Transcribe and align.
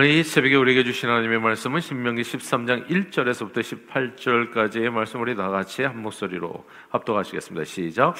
이 0.00 0.22
새벽에 0.22 0.56
우리에게 0.56 0.84
주신 0.84 1.10
하나님의 1.10 1.38
말씀은 1.40 1.80
신명기 1.80 2.22
13장 2.22 2.88
1절에서부터 2.88 3.58
18절까지의 3.60 4.88
말씀을 4.88 5.28
우리 5.28 5.36
다 5.36 5.50
같이 5.50 5.82
한 5.82 6.00
목소리로 6.00 6.64
합독하시겠습니다. 6.88 7.64
시작. 7.66 8.14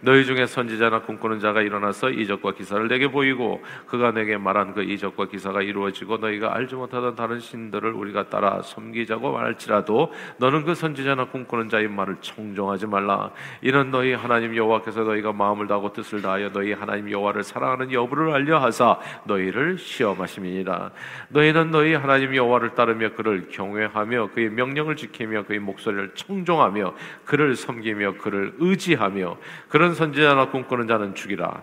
너희 0.00 0.24
중에 0.24 0.46
선지자나 0.46 1.02
꿈꾸는 1.02 1.38
자가 1.38 1.60
일어나서 1.60 2.08
이적과 2.08 2.54
기사를 2.54 2.88
내게 2.88 3.10
보이고 3.10 3.62
그가 3.86 4.12
내게 4.12 4.38
말한 4.38 4.72
그 4.72 4.82
이적과 4.82 5.26
기사가 5.28 5.60
이루어지고 5.60 6.16
너희가 6.16 6.54
알지 6.56 6.76
못하던 6.76 7.14
다른 7.14 7.40
신들을 7.40 7.92
우리가 7.92 8.30
따라 8.30 8.62
섬기자고 8.62 9.30
말할지라도 9.30 10.10
너는 10.38 10.64
그 10.64 10.74
선지자나 10.74 11.26
꿈꾸는 11.26 11.68
자의 11.68 11.88
말을 11.88 12.16
청종하지 12.22 12.86
말라. 12.86 13.32
이는 13.60 13.90
너희 13.90 14.14
하나님 14.14 14.56
여호와께서 14.56 15.02
너희가 15.02 15.34
마음을 15.34 15.66
다하고 15.66 15.92
뜻을 15.92 16.22
다하여 16.22 16.52
너희 16.52 16.72
하나님 16.72 17.10
여호와를 17.10 17.42
사랑하는 17.42 17.92
여부를 17.92 18.32
알려 18.32 18.58
하사 18.60 18.98
너희를 19.24 19.76
시험하심이니라. 19.76 20.90
너희는 21.28 21.70
너희 21.70 21.94
하나님 21.94 22.34
여호와를 22.34 22.74
따르며 22.74 23.12
그를 23.12 23.48
경외하며 23.48 24.30
그의 24.34 24.50
명령을 24.50 24.96
지키며 24.96 25.44
그의 25.44 25.58
목소리를 25.58 26.12
청종하며 26.14 26.94
그를 27.24 27.54
섬기며 27.54 28.14
그를 28.14 28.54
의지하며 28.58 29.36
그런 29.68 29.94
선지자나 29.94 30.50
꿈꾸는 30.50 30.86
자는 30.86 31.14
죽이라. 31.14 31.62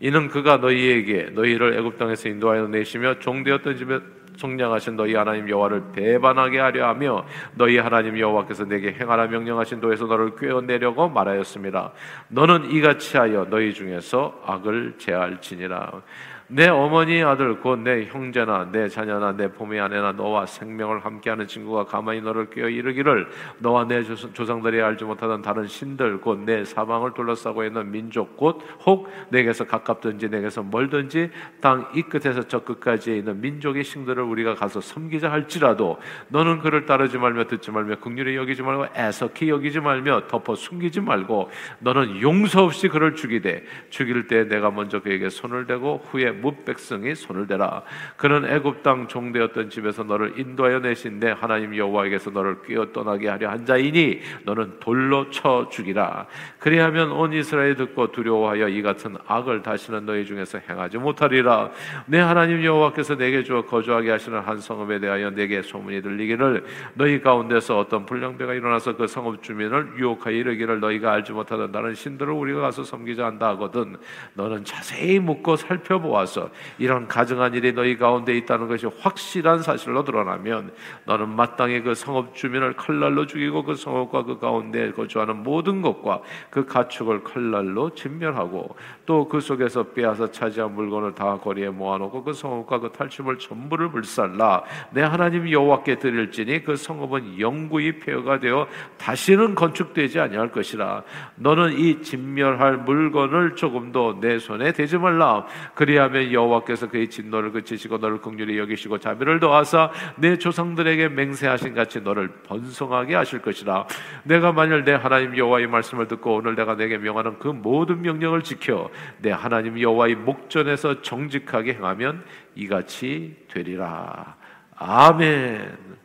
이는 0.00 0.28
그가 0.28 0.56
너희에게 0.56 1.30
너희를 1.32 1.78
애굽 1.78 1.98
땅에서 1.98 2.28
인도하여 2.28 2.66
내시며 2.66 3.20
종되었던 3.20 3.76
집에 3.76 4.00
성량하신 4.36 4.96
너희 4.96 5.14
하나님 5.14 5.48
여호와를 5.48 5.92
배반하게 5.92 6.58
하려 6.58 6.88
하며 6.88 7.24
너희 7.54 7.78
하나님 7.78 8.18
여호와께서 8.18 8.64
내게 8.64 8.92
행하라 8.92 9.28
명령하신 9.28 9.80
도에서 9.80 10.06
너를 10.06 10.34
꿰어내려고 10.36 11.08
말하였습니다. 11.08 11.92
너는 12.28 12.70
이같이 12.72 13.16
하여 13.16 13.46
너희 13.48 13.72
중에서 13.72 14.42
악을 14.44 14.94
제할지니라. 14.98 16.02
내 16.46 16.68
어머니 16.68 17.22
아들 17.22 17.58
곧 17.60 17.78
내 17.84 18.04
형제나 18.04 18.68
내 18.70 18.86
자녀나 18.86 19.32
내 19.32 19.50
포미 19.50 19.80
아내나 19.80 20.12
너와 20.12 20.44
생명을 20.44 21.04
함께하는 21.04 21.46
친구가 21.46 21.84
가만히 21.86 22.20
너를 22.20 22.50
꿰어 22.50 22.68
이르기를 22.68 23.28
너와 23.58 23.86
내 23.88 24.02
조상들이 24.02 24.80
알지 24.82 25.04
못하던 25.04 25.40
다른 25.40 25.66
신들 25.66 26.20
곧 26.20 26.44
내 26.44 26.64
사방을 26.64 27.14
둘러싸고 27.14 27.64
있는 27.64 27.90
민족 27.90 28.36
곧 28.36 28.58
혹 28.84 29.08
내게서 29.30 29.64
가깝든지 29.64 30.28
내게서 30.28 30.62
멀든지 30.62 31.30
땅 31.62 31.90
이 31.94 32.02
끝에서 32.02 32.46
저 32.46 32.62
끝까지에 32.62 33.16
있는 33.16 33.40
민족의 33.40 33.82
신들을 33.82 34.22
우리가 34.22 34.54
가서 34.54 34.82
섬기자 34.82 35.32
할지라도 35.32 35.98
너는 36.28 36.60
그를 36.60 36.84
따르지 36.84 37.16
말며 37.16 37.44
듣지 37.46 37.70
말며 37.70 37.96
극률히 37.96 38.36
여기지 38.36 38.62
말고 38.62 38.88
애석히 38.94 39.48
여기지 39.48 39.80
말며 39.80 40.26
덮어 40.28 40.54
숨기지 40.54 41.00
말고 41.00 41.50
너는 41.78 42.20
용서 42.20 42.64
없이 42.64 42.88
그를 42.88 43.14
죽이되 43.14 43.64
죽일 43.88 44.26
때 44.26 44.46
내가 44.46 44.70
먼저 44.70 45.00
그에게 45.00 45.30
손을 45.30 45.66
대고 45.66 46.02
후에 46.10 46.33
뭇 46.34 46.64
백성이 46.64 47.14
손을 47.14 47.46
대라. 47.46 47.82
그는 48.16 48.44
애굽 48.44 48.82
땅 48.82 49.08
종되었던 49.08 49.70
집에서 49.70 50.04
너를 50.04 50.38
인도하여 50.38 50.80
내신 50.80 51.20
내 51.20 51.30
하나님 51.30 51.74
여호와에게서 51.76 52.30
너를 52.30 52.62
꿰어 52.62 52.92
떠나게 52.92 53.28
하려 53.28 53.50
한 53.50 53.64
자이니 53.64 54.20
너는 54.44 54.80
돌로 54.80 55.30
쳐 55.30 55.68
죽이라. 55.70 56.26
그리하면 56.58 57.12
온 57.12 57.32
이스라엘 57.32 57.76
듣고 57.76 58.12
두려워하여 58.12 58.68
이 58.68 58.82
같은 58.82 59.16
악을 59.26 59.62
다시는 59.62 60.06
너희 60.06 60.24
중에서 60.24 60.58
행하지 60.58 60.98
못하리라. 60.98 61.70
내 62.06 62.18
하나님 62.18 62.62
여호와께서 62.64 63.16
내게 63.16 63.42
주어 63.42 63.62
거주하게 63.62 64.10
하시는 64.10 64.38
한 64.40 64.58
성읍에 64.58 65.00
대하여 65.00 65.30
내게 65.30 65.62
소문이 65.62 66.02
들리기를 66.02 66.64
너희 66.94 67.20
가운데서 67.20 67.78
어떤 67.78 68.06
불량배가 68.06 68.54
일어나서 68.54 68.96
그 68.96 69.06
성읍 69.06 69.42
주민을 69.42 69.94
유혹하여 69.98 70.34
이르기를 70.34 70.80
너희가 70.80 71.12
알지 71.12 71.32
못하던 71.32 71.70
다른 71.72 71.94
신들을 71.94 72.32
우리가 72.32 72.60
가서 72.60 72.84
섬기자 72.84 73.26
한다 73.26 73.48
하거든 73.50 73.96
너는 74.34 74.64
자세히 74.64 75.18
묻고 75.18 75.56
살펴보아 75.56 76.23
와서 76.24 76.50
이런 76.78 77.06
가정한 77.06 77.54
일이 77.54 77.72
너희 77.72 77.96
가운데 77.96 78.36
있다는 78.36 78.68
것이 78.68 78.86
확실한 78.86 79.62
사실로 79.62 80.04
드러나면 80.04 80.72
너는 81.04 81.28
마땅히 81.28 81.82
그 81.82 81.94
성읍 81.94 82.34
주민을 82.34 82.74
칼날로 82.76 83.26
죽이고 83.26 83.64
그 83.64 83.74
성읍과 83.74 84.24
그 84.24 84.38
가운데 84.38 84.90
거주하는 84.92 85.42
모든 85.42 85.82
것과 85.82 86.22
그 86.50 86.64
가축을 86.64 87.24
칼날로 87.24 87.94
진멸하고 87.94 88.76
또 89.06 89.24
그 89.34 89.40
속에서 89.40 89.82
빼앗아 89.82 90.30
차지한 90.30 90.74
물건을 90.76 91.16
다 91.16 91.36
거리에 91.38 91.68
모아놓고 91.68 92.22
그 92.22 92.32
성읍과 92.32 92.78
그 92.78 92.92
탈취물 92.92 93.36
전부를 93.38 93.90
불살라. 93.90 94.62
내 94.90 95.02
하나님 95.02 95.50
여호와께 95.50 95.98
드릴지니 95.98 96.62
그 96.62 96.76
성읍은 96.76 97.40
영구히 97.40 97.98
폐허가 97.98 98.38
되어 98.38 98.68
다시는 98.96 99.56
건축되지 99.56 100.20
아니할 100.20 100.52
것이라. 100.52 101.02
너는 101.34 101.72
이 101.78 102.00
진멸할 102.02 102.78
물건을 102.78 103.56
조금도 103.56 104.20
내 104.20 104.38
손에 104.38 104.72
대지 104.72 104.98
말라. 104.98 105.46
그리하면 105.74 106.13
그리하면 106.14 106.32
여호와께서 106.32 106.88
그의 106.88 107.10
진노를 107.10 107.50
그치시고 107.50 107.98
너를 107.98 108.20
긍휼히 108.20 108.56
여기시고 108.58 108.98
자비를 108.98 109.40
더하사 109.40 109.90
내 110.16 110.38
조상들에게 110.38 111.08
맹세하신 111.08 111.74
같이 111.74 112.00
너를 112.00 112.28
번성하게 112.46 113.16
하실 113.16 113.42
것이라 113.42 113.86
내가 114.22 114.52
만일 114.52 114.84
내 114.84 114.92
하나님 114.92 115.36
여호와의 115.36 115.66
말씀을 115.66 116.06
듣고 116.06 116.36
오늘 116.36 116.54
내가 116.54 116.76
내게 116.76 116.96
명하는 116.96 117.38
그 117.40 117.48
모든 117.48 118.00
명령을 118.02 118.42
지켜 118.42 118.90
내 119.18 119.32
하나님 119.32 119.80
여호와의 119.80 120.14
목전에서 120.14 121.02
정직하게 121.02 121.74
행하면 121.74 122.24
이같이 122.54 123.36
되리라 123.48 124.36
아멘. 124.76 126.03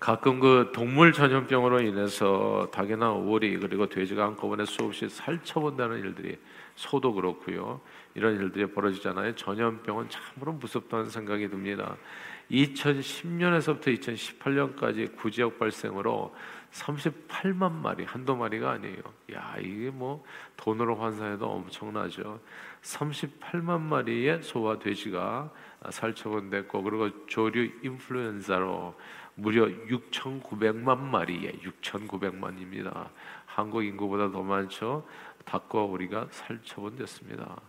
가끔 0.00 0.40
그 0.40 0.72
동물 0.74 1.12
전염병으로 1.12 1.82
인해서 1.82 2.66
닭이나 2.72 3.12
오리 3.12 3.58
그리고 3.58 3.86
돼지가 3.86 4.24
한꺼번에 4.24 4.64
수없이 4.64 5.10
살처본다는 5.10 5.98
일들이 5.98 6.38
소도 6.74 7.12
그렇고요. 7.12 7.82
이런 8.14 8.34
일들이 8.36 8.64
벌어지잖아요. 8.72 9.34
전염병은 9.34 10.08
참으로 10.08 10.54
무섭다는 10.54 11.10
생각이 11.10 11.50
듭니다. 11.50 11.96
2010년에서부터 12.50 14.00
2018년까지 14.00 15.14
구지역 15.16 15.58
발생으로 15.58 16.34
38만 16.72 17.70
마리 17.70 18.04
한두 18.04 18.34
마리가 18.34 18.70
아니에요. 18.70 19.02
야 19.34 19.56
이게 19.60 19.90
뭐 19.90 20.24
돈으로 20.56 20.96
환산해도 20.96 21.46
엄청나죠. 21.46 22.40
38만 22.80 23.80
마리의 23.82 24.42
소와 24.42 24.78
돼지가 24.78 25.52
살처분됐고 25.90 26.82
그리고 26.82 27.26
조류 27.26 27.70
인플루엔자로 27.82 28.94
무려 29.40 29.64
6,900만 29.64 30.98
마리에 30.98 31.52
6,900만입니다. 31.62 33.08
한국 33.46 33.82
인구보다 33.82 34.30
더 34.30 34.42
많죠. 34.42 35.06
닭과 35.44 35.82
오리가 35.82 36.26
살처분됐습니다. 36.30 37.60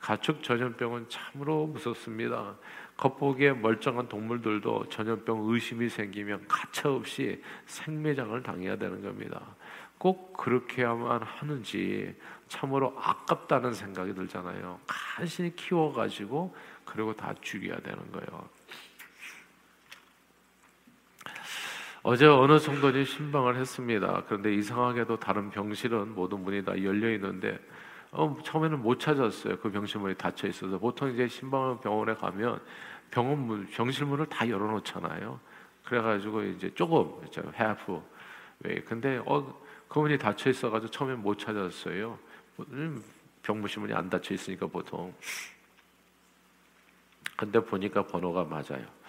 가축 0.00 0.42
전염병은 0.42 1.06
참으로 1.08 1.66
무섭습니다. 1.66 2.56
겉보기에 2.96 3.52
멀쩡한 3.52 4.08
동물들도 4.08 4.88
전염병 4.88 5.50
의심이 5.50 5.88
생기면 5.88 6.46
가차없이 6.48 7.42
생매장을 7.66 8.42
당해야 8.42 8.76
되는 8.76 9.02
겁니다. 9.02 9.40
꼭 9.98 10.32
그렇게야만 10.32 11.22
하는지 11.22 12.14
참으로 12.48 12.94
아깝다는 12.98 13.72
생각이 13.74 14.14
들잖아요. 14.14 14.80
간신히 14.86 15.54
키워가지고 15.54 16.54
그리고 16.84 17.14
다 17.14 17.34
죽여야 17.40 17.78
되는 17.80 18.10
거예요. 18.10 18.48
어제 22.02 22.26
어느 22.26 22.58
성도님 22.58 23.04
신방을 23.04 23.56
했습니다. 23.56 24.22
그런데 24.26 24.54
이상하게도 24.54 25.18
다른 25.18 25.50
병실은 25.50 26.14
모든 26.14 26.42
문이 26.42 26.64
다 26.64 26.72
열려 26.82 27.12
있는데 27.12 27.58
어, 28.10 28.36
처음에는 28.42 28.82
못 28.82 28.98
찾았어요. 28.98 29.58
그 29.58 29.70
병실 29.70 30.00
문이 30.00 30.14
닫혀 30.14 30.48
있어서 30.48 30.78
보통 30.78 31.12
이제 31.12 31.28
신방 31.28 31.78
병원에 31.80 32.14
가면 32.14 32.58
병원 33.10 33.40
문, 33.40 33.66
병실 33.66 34.06
문을 34.06 34.26
다 34.26 34.48
열어놓잖아요. 34.48 35.38
그래가지고 35.84 36.42
이제 36.44 36.72
조금 36.74 37.20
해프 37.54 38.02
왜 38.60 38.80
근데 38.80 39.20
어, 39.26 39.60
그 39.86 39.98
문이 39.98 40.16
닫혀 40.16 40.48
있어가지고 40.48 40.90
처음엔 40.90 41.20
못 41.20 41.38
찾았어요. 41.38 42.18
음, 42.70 43.02
병무실 43.42 43.80
문이 43.80 43.92
안 43.92 44.08
닫혀 44.08 44.34
있으니까 44.34 44.66
보통. 44.66 45.12
근데 47.36 47.60
보니까 47.60 48.06
번호가 48.06 48.44
맞아요. 48.44 48.99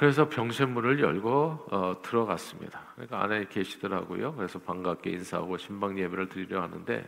그래서 0.00 0.30
병실문을 0.30 0.98
열고 0.98 1.66
어, 1.70 1.96
들어갔습니다. 2.00 2.80
그러니까 2.94 3.22
안에 3.22 3.44
계시더라고요. 3.50 4.34
그래서 4.34 4.58
반갑게 4.58 5.10
인사하고 5.10 5.58
신방 5.58 5.98
예배를 5.98 6.30
드리려 6.30 6.62
하는데 6.62 7.06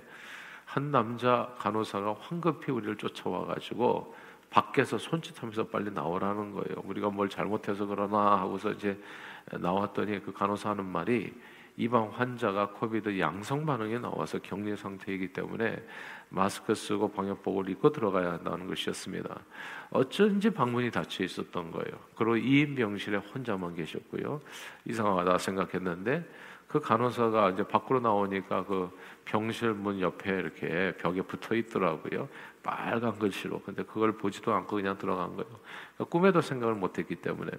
한 0.67 0.91
남자 0.91 1.55
간호사가 1.57 2.17
황급히 2.21 2.71
우리를 2.71 2.99
쫓아와 2.99 3.47
가지고 3.47 4.15
밖에서 4.51 4.99
손짓하면서 4.99 5.69
빨리 5.69 5.91
나오라는 5.91 6.53
거예요. 6.53 6.83
우리가 6.85 7.09
뭘 7.09 7.31
잘못해서 7.31 7.87
그러나 7.87 8.39
하고서 8.39 8.73
이제 8.73 9.03
나왔더니 9.51 10.21
그 10.21 10.31
간호사 10.31 10.69
하는 10.69 10.85
말이 10.85 11.33
이방 11.77 12.11
환자가 12.13 12.71
코비드 12.71 13.19
양성 13.19 13.65
반응이 13.65 13.99
나와서 13.99 14.39
격리 14.39 14.77
상태이기 14.77 15.33
때문에 15.33 15.83
마스크 16.29 16.75
쓰고 16.75 17.13
방역복을 17.13 17.69
입고 17.71 17.93
들어가야 17.93 18.33
한다는 18.33 18.67
것이었습니다. 18.67 19.41
어쩐지 19.91 20.51
방문이 20.51 20.91
닫혀 20.91 21.25
있었던 21.25 21.71
거예요. 21.71 21.99
그리고 22.15 22.37
2인 22.37 22.77
병실에 22.77 23.19
혼자만 23.19 23.75
계셨고요. 23.75 24.41
이상하다 24.87 25.39
생각했는데 25.39 26.25
그 26.69 26.81
간호사가 26.81 27.51
이제 27.51 27.63
밖으로 27.63 28.01
나오니까 28.01 28.65
그 28.65 28.91
병실 29.27 29.75
문 29.75 30.01
옆에 30.01 30.31
이렇게 30.31 30.97
벽에 30.97 31.21
붙어 31.21 31.55
있더라고요. 31.55 32.29
빨간 32.63 33.19
글씨로. 33.19 33.61
근데 33.61 33.83
그걸 33.83 34.13
보지도 34.13 34.55
않고 34.55 34.77
그냥 34.77 34.97
들어간 34.97 35.37
거예요. 35.37 35.51
그러니까 35.95 36.05
꿈에도 36.11 36.41
생각을 36.41 36.75
못 36.75 36.99
했기 36.99 37.17
때문에 37.17 37.51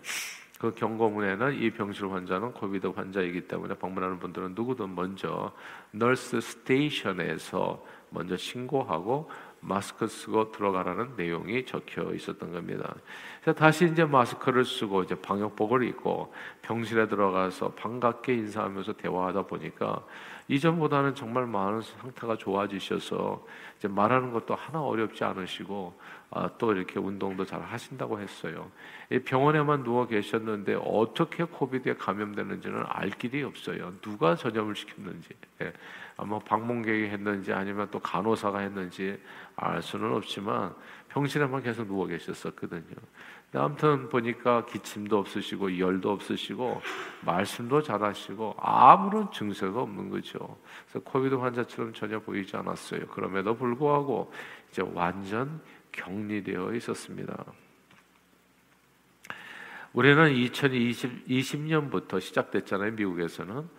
그 0.63 0.74
경고문에는 0.74 1.62
이 1.62 1.71
병실 1.71 2.10
환자는 2.10 2.54
코비드 2.54 2.88
환자이기 2.88 3.50
때문에 3.50 3.74
방문하는 3.74 4.18
분들은 4.19 4.54
누구든 4.56 4.95
먼저 4.95 5.51
널스 5.92 6.39
스테이션에서 6.39 7.83
먼저 8.12 8.38
신고하고 8.38 9.30
마스크 9.60 10.07
쓰고 10.07 10.54
들어가라는 10.54 11.18
내용이 11.18 11.65
적혀 11.65 12.13
있었던 12.13 12.54
겁니다. 12.54 12.95
다시 13.57 13.88
이제 13.92 14.06
마스크를 14.06 14.63
쓰고 14.63 15.04
이제 15.04 15.15
방역복을 15.15 15.83
입고 15.83 16.33
병실에 16.62 17.09
들어가서 17.09 17.74
반갑게 17.74 18.33
인사하면서 18.33 18.94
대화하다 18.94 19.42
보니까 19.48 20.01
이전보다는 20.48 21.13
정말 21.16 21.45
많은 21.45 21.81
상태가 21.81 22.38
좋아지셔서 22.38 23.45
이제 23.77 23.89
말하는 23.89 24.31
것도 24.31 24.56
하나 24.56 24.81
어렵지 24.81 25.25
않으시고 25.25 25.94
아, 26.00 26.23
또 26.57 26.74
이렇게 26.74 27.00
운동도 27.00 27.45
잘 27.45 27.62
하신다고 27.62 28.19
했어요. 28.19 28.71
병원에만 29.25 29.83
누워 29.83 30.07
계셨는데 30.07 30.80
어떻게 30.83 31.44
코비드에 31.44 31.95
감염되는지는 31.95 32.83
알 32.88 33.09
길이 33.12 33.44
없어요. 33.44 33.94
누가 34.01 34.35
전염을 34.35 34.75
시켰는지. 34.75 35.30
예. 35.62 35.74
아마 36.18 36.39
방문객이 36.39 37.06
했는지 37.06 37.53
아니면 37.53 37.88
또 37.91 38.00
간호사가 38.00 38.59
했는지 38.59 39.19
알 39.56 39.81
수는 39.81 40.13
없지만 40.13 40.74
병실에만 41.09 41.63
계속 41.63 41.88
누워 41.88 42.06
계셨었거든요. 42.07 42.95
아무튼 43.56 44.09
보니까 44.09 44.65
기침도 44.65 45.19
없으시고 45.19 45.77
열도 45.77 46.12
없으시고 46.12 46.81
말씀도 47.21 47.83
잘하시고 47.83 48.56
아무런 48.59 49.31
증세가 49.31 49.81
없는 49.81 50.09
거죠. 50.09 50.57
그래서 50.88 51.00
Covid 51.04 51.36
환자처럼 51.35 51.94
전혀 51.94 52.19
보이지 52.19 52.57
않았어요. 52.57 53.06
그럼에도 53.07 53.56
불구하고 53.56 54.33
이제 54.71 54.83
완전 54.94 55.62
격리되어 55.94 56.74
있었습니다. 56.74 57.45
우리는 59.94 60.31
2020 60.31 61.24
20 61.28 61.62
년부터 61.62 62.19
시작됐잖아요. 62.19 62.92
미국에서는 62.94 63.69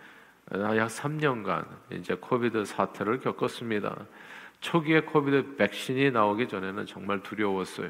약 0.53 0.87
3년간 0.87 1.67
이제 1.91 2.15
Covid 2.15 2.65
사태를 2.65 3.19
겪었습니다. 3.19 4.05
초기에 4.61 5.01
Covid 5.01 5.55
백신이 5.57 6.11
나오기 6.11 6.47
전에는 6.47 6.85
정말 6.85 7.21
두려웠어요. 7.21 7.89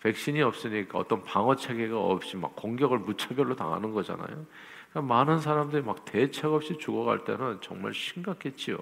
백신이 0.00 0.40
없으니까 0.42 0.98
어떤 0.98 1.24
방어 1.24 1.56
체계가 1.56 1.98
없이 1.98 2.36
막 2.36 2.54
공격을 2.54 3.00
무차별로 3.00 3.56
당하는 3.56 3.92
거잖아요. 3.92 4.46
그러니까 4.90 5.14
많은 5.14 5.40
사람들이 5.40 5.82
막 5.82 6.04
대책 6.04 6.52
없이 6.52 6.78
죽어갈 6.78 7.24
때는 7.24 7.58
정말 7.60 7.92
심각했지요. 7.92 8.78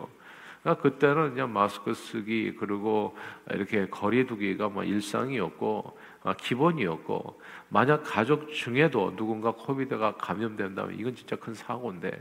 그러니까 0.66 0.82
그때는 0.82 1.30
그냥 1.30 1.52
마스크 1.52 1.94
쓰기 1.94 2.56
그리고 2.58 3.16
이렇게 3.52 3.88
거리두기가 3.88 4.68
뭐 4.68 4.82
일상이었고 4.82 5.96
아, 6.24 6.34
기본이었고 6.34 7.40
만약 7.68 8.02
가족 8.04 8.50
중에도 8.50 9.14
누군가 9.14 9.52
코비드가 9.52 10.16
감염된다면 10.16 10.98
이건 10.98 11.14
진짜 11.14 11.36
큰 11.36 11.54
사고인데 11.54 12.20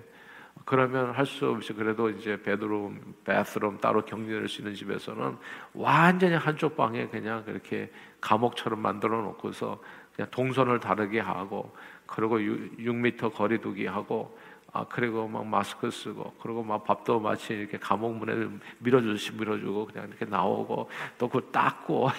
그러면 0.64 1.10
할 1.10 1.26
수 1.26 1.50
없이 1.50 1.74
그래도 1.74 2.10
이제 2.12 2.40
베드룸, 2.40 3.16
베스룸 3.24 3.80
따로 3.80 4.06
격리될 4.06 4.48
수 4.48 4.62
있는 4.62 4.76
집에서는 4.76 5.38
완전히 5.74 6.36
한쪽 6.36 6.78
방에 6.78 7.08
그냥 7.08 7.44
그렇게 7.46 7.92
감옥처럼 8.22 8.80
만들어 8.80 9.24
놓고서 9.24 9.82
그냥 10.16 10.30
동선을 10.30 10.80
다르게 10.80 11.20
하고 11.20 11.76
그리고 12.06 12.40
6, 12.40 12.78
6m 12.78 13.34
거리두기 13.34 13.88
하고 13.88 14.38
아 14.76 14.86
그리고 14.90 15.26
막 15.26 15.48
마스크 15.48 15.90
쓰고 15.90 16.36
그리고 16.42 16.62
막 16.62 16.84
밥도 16.84 17.22
마치 17.22 17.54
이렇게 17.54 17.78
감옥 17.78 18.18
문에 18.18 18.50
밀어주듯이 18.80 19.32
밀어주고 19.32 19.86
그냥 19.86 20.10
이렇게 20.10 20.26
나오고 20.26 20.90
또 21.18 21.28
그걸 21.30 21.50
닦고 21.52 22.10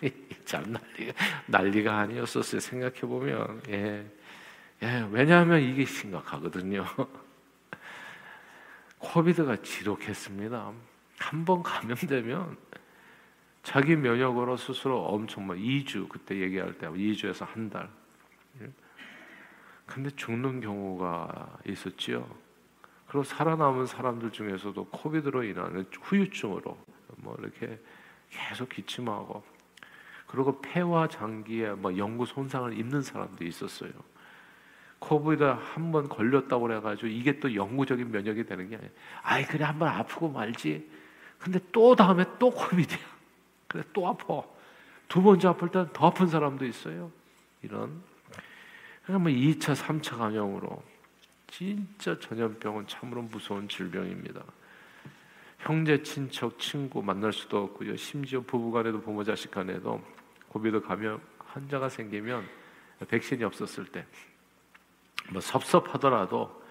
참 0.46 0.72
난리가 0.72 1.12
난리가 1.46 1.98
아니었었어요 1.98 2.60
생각해 2.60 3.00
보면 3.00 3.62
예. 3.68 4.06
예 4.82 5.08
왜냐하면 5.10 5.60
이게 5.60 5.84
심각하거든요. 5.84 6.86
코비드가 8.98 9.56
지독했습니다. 9.56 10.72
한 11.18 11.44
번 11.44 11.62
감염되면 11.62 12.56
자기 13.62 13.96
면역으로 13.96 14.56
스스로 14.56 15.04
엄청 15.04 15.46
막 15.46 15.56
2주 15.56 16.08
그때 16.08 16.36
얘기할 16.36 16.78
때 16.78 16.86
2주에서 16.86 17.46
한 17.46 17.68
달. 17.68 17.88
예? 19.88 19.92
근데 19.92 20.10
죽는 20.10 20.60
경우가 20.60 21.58
있었지요. 21.66 22.26
그리고 23.06 23.22
살아남은 23.24 23.86
사람들 23.86 24.32
중에서도 24.32 24.84
코비드로 24.86 25.44
인한 25.44 25.86
후유증으로 26.02 26.76
뭐 27.18 27.36
이렇게 27.38 27.78
계속 28.30 28.68
기침하고 28.68 29.42
그리고 30.26 30.60
폐와 30.60 31.06
장기에 31.08 31.70
뭐 31.70 31.96
영구 31.96 32.26
손상을 32.26 32.76
입는 32.76 33.02
사람도 33.02 33.44
있었어요. 33.44 33.92
코비드 34.98 35.44
한 35.44 35.92
번 35.92 36.08
걸렸다고 36.08 36.62
그래가지고 36.62 37.06
이게 37.06 37.38
또 37.38 37.54
영구적인 37.54 38.10
면역이 38.10 38.44
되는 38.44 38.68
게 38.68 38.76
아니에요. 38.76 38.90
아이 39.22 39.44
그래 39.46 39.64
한 39.64 39.78
번 39.78 39.88
아프고 39.88 40.28
말지. 40.28 40.90
근데 41.38 41.60
또 41.70 41.94
다음에 41.94 42.24
또 42.40 42.50
코비드야. 42.50 42.98
그래 43.68 43.84
또 43.92 44.08
아파. 44.08 44.42
두 45.06 45.22
번째 45.22 45.48
아플 45.48 45.68
때는 45.70 45.92
더 45.92 46.08
아픈 46.08 46.26
사람도 46.26 46.64
있어요. 46.66 47.12
이런. 47.62 48.02
그러니까 49.06 49.28
뭐 49.28 49.32
2차, 49.32 49.74
3차 49.74 50.18
감염으로 50.18 50.82
진짜 51.46 52.18
전염병은 52.18 52.86
참으로 52.86 53.22
무서운 53.22 53.68
질병입니다. 53.68 54.42
형제, 55.60 56.02
친척, 56.02 56.58
친구 56.58 57.02
만날 57.02 57.32
수도 57.32 57.62
없고요. 57.62 57.96
심지어 57.96 58.40
부부간에도 58.40 59.00
부모 59.00 59.24
자식 59.24 59.50
간에도 59.50 60.02
코비드 60.48 60.80
감염 60.80 61.20
환자가 61.38 61.88
생기면 61.88 62.46
백신이 63.08 63.42
없었을 63.44 63.86
때 63.86 64.04
뭐 65.30 65.40
섭섭하더라도 65.40 66.62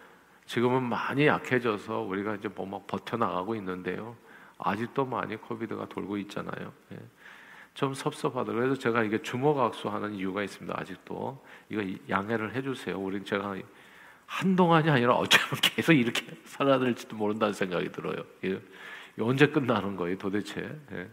지금은 0.46 0.84
많이 0.84 1.26
약해져서 1.28 2.02
우리가 2.02 2.36
이제 2.36 2.48
뭐막 2.48 2.88
버텨 2.88 3.18
나가고 3.18 3.56
있는데요. 3.56 4.16
아직도 4.58 5.06
많이 5.06 5.36
코비드가 5.36 5.88
돌고 5.90 6.18
있잖아요. 6.18 6.72
예. 6.94 6.98
좀 7.76 7.94
섭섭하더라고요. 7.94 8.56
그래서 8.68 8.80
제가 8.82 9.04
이게 9.04 9.22
주먹악수 9.22 9.90
하는 9.90 10.16
이유가 10.16 10.42
있습니다. 10.44 10.74
아직도 10.80 11.46
이거 11.70 11.84
양해를 12.10 12.56
해주세요. 12.56 12.98
우리 12.98 13.24
제가 13.24 13.56
한동안이 14.26 14.90
아니라 14.90 15.14
어쩌면 15.16 15.50
계속 15.62 15.94
이렇게 15.94 16.26
살아야 16.46 16.80
될지도 16.80 17.16
모른다는 17.16 17.54
생각이 17.54 17.92
들어요. 17.92 18.16
예. 18.46 18.60
언제 19.20 19.48
끝나는 19.48 19.96
거예요, 19.98 20.18
도대체? 20.18 20.62
예. 20.94 21.08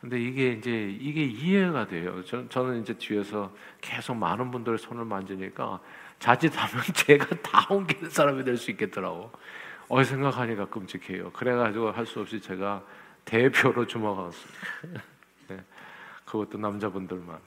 근데 0.00 0.20
이게 0.20 0.52
이제 0.52 0.96
이게 1.00 1.24
이해가 1.24 1.86
돼요. 1.86 2.22
저, 2.24 2.46
저는 2.50 2.82
이제 2.82 2.92
뒤에서 2.94 3.50
계속 3.80 4.14
많은 4.16 4.50
분들 4.50 4.76
손을 4.76 5.06
만지니까 5.06 5.80
자칫하면 6.18 6.84
제가 6.94 7.26
다 7.42 7.66
옮기는 7.72 8.10
사람이 8.10 8.44
될 8.44 8.58
수 8.58 8.70
있겠더라고. 8.70 9.32
어 9.88 10.02
생각하니까 10.04 10.66
끔찍해요. 10.66 11.30
그래가지고 11.32 11.90
할 11.92 12.04
수 12.06 12.20
없이 12.20 12.38
제가 12.40 12.82
대표로 13.24 13.86
주먹었습니다. 13.86 15.02
네. 15.48 15.62
그것도 16.24 16.58
남자분들만. 16.58 17.38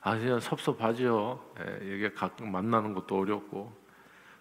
아, 0.00 0.18
그냥 0.18 0.38
섭섭하죠. 0.38 1.54
네, 1.58 1.78
이게 1.82 2.12
가끔 2.12 2.52
만나는 2.52 2.94
것도 2.94 3.18
어렵고. 3.18 3.86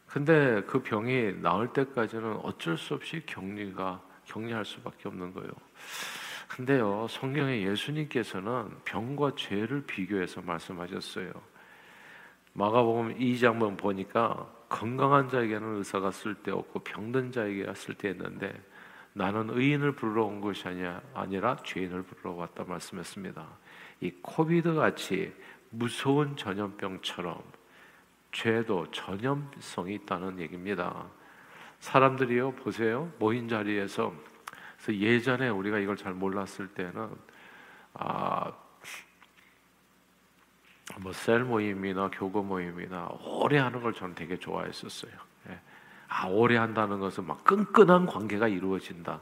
근데 0.08 0.62
그 0.68 0.82
병이 0.84 1.42
나을 1.42 1.74
때까지는 1.74 2.38
어쩔 2.44 2.78
수 2.78 2.94
없이 2.94 3.24
격리가 3.26 4.02
격리할 4.26 4.64
수밖에 4.64 5.10
없는 5.10 5.34
거예요. 5.34 5.50
근데요, 6.48 7.08
성경에 7.10 7.64
예수님께서는 7.64 8.70
병과 8.86 9.32
죄를 9.36 9.84
비교해서 9.86 10.42
말씀하셨어요. 10.42 11.32
마가복음 12.54 13.18
2장 13.18 13.78
보니까 13.78 14.48
건강한 14.70 15.28
자에게는 15.28 15.78
의사가 15.78 16.12
쓸데없고 16.12 16.80
병든 16.80 17.32
자에게 17.32 17.74
쓸데있는데 17.74 18.54
나는 19.18 19.50
의인을 19.50 19.94
부르러 19.94 20.26
온 20.26 20.42
것이 20.42 20.68
아니라 21.14 21.56
죄인을 21.64 22.04
부르러 22.04 22.34
왔다 22.34 22.66
말씀했습니다. 22.66 23.48
이 24.02 24.12
코비드 24.22 24.74
같이 24.74 25.34
무서운 25.70 26.36
전염병처럼 26.36 27.42
죄도 28.34 28.92
전염성이 28.92 29.96
있다는 29.96 30.40
얘기입니다. 30.40 31.08
사람들이요 31.80 32.56
보세요 32.56 33.10
모인 33.18 33.48
자리에서 33.48 34.14
예전에 34.90 35.48
우리가 35.48 35.80
이걸 35.80 35.96
잘 35.96 36.14
몰랐을 36.14 36.68
때는 36.76 37.10
아 37.94 38.52
뭐 41.00 41.12
셀 41.12 41.44
모임이나 41.44 42.10
교구 42.12 42.44
모임이나 42.44 43.08
오래 43.24 43.58
하는 43.58 43.82
걸 43.82 43.94
저는 43.94 44.16
되게 44.16 44.38
좋아했었어요. 44.38 45.12
예. 46.06 46.08
아 46.08 46.28
오래 46.28 46.58
한다는 46.58 47.00
것은 47.00 47.26
막 47.26 47.44
끈끈한 47.44 48.06
관계가 48.06 48.48
이루어진다. 48.48 49.22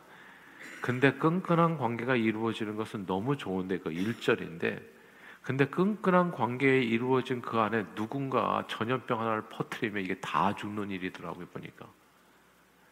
근데 0.82 1.14
끈끈한 1.14 1.78
관계가 1.78 2.16
이루어지는 2.16 2.76
것은 2.76 3.06
너무 3.06 3.38
좋은데 3.38 3.80
그 3.80 3.92
일절인데 3.92 4.94
근데 5.42 5.66
끈끈한 5.66 6.32
관계에 6.32 6.82
이루어진 6.82 7.42
그 7.42 7.60
안에 7.60 7.86
누군가 7.96 8.66
전염병 8.68 9.20
하나를 9.20 9.44
퍼뜨리면 9.50 10.04
이게 10.04 10.16
다 10.16 10.56
죽는 10.56 10.90
일이더라고요 10.90 11.48
보니까. 11.48 11.86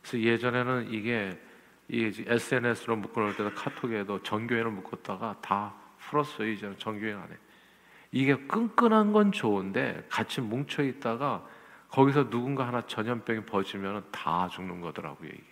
그래서 0.01 0.19
예전에는 0.19 0.91
이게 0.91 1.39
이 1.88 2.12
SNS로 2.27 2.98
묶어놓을 2.98 3.36
때도 3.36 3.53
카톡에도 3.53 4.21
전교회를 4.24 4.71
묶었다가 4.71 5.38
다 5.41 5.74
풀었어요 6.00 6.50
이제는 6.50 6.77
전교회 6.77 7.13
안에. 7.13 7.38
이게 8.12 8.36
끈끈한 8.36 9.13
건 9.13 9.31
좋은데 9.31 10.05
같이 10.10 10.41
뭉쳐 10.41 10.83
있다가 10.83 11.48
거기서 11.91 12.29
누군가 12.29 12.67
하나 12.67 12.86
전염병이 12.86 13.45
퍼지면 13.45 14.05
다 14.12 14.48
죽는 14.48 14.81
거더라고요 14.81 15.29
이게. 15.29 15.43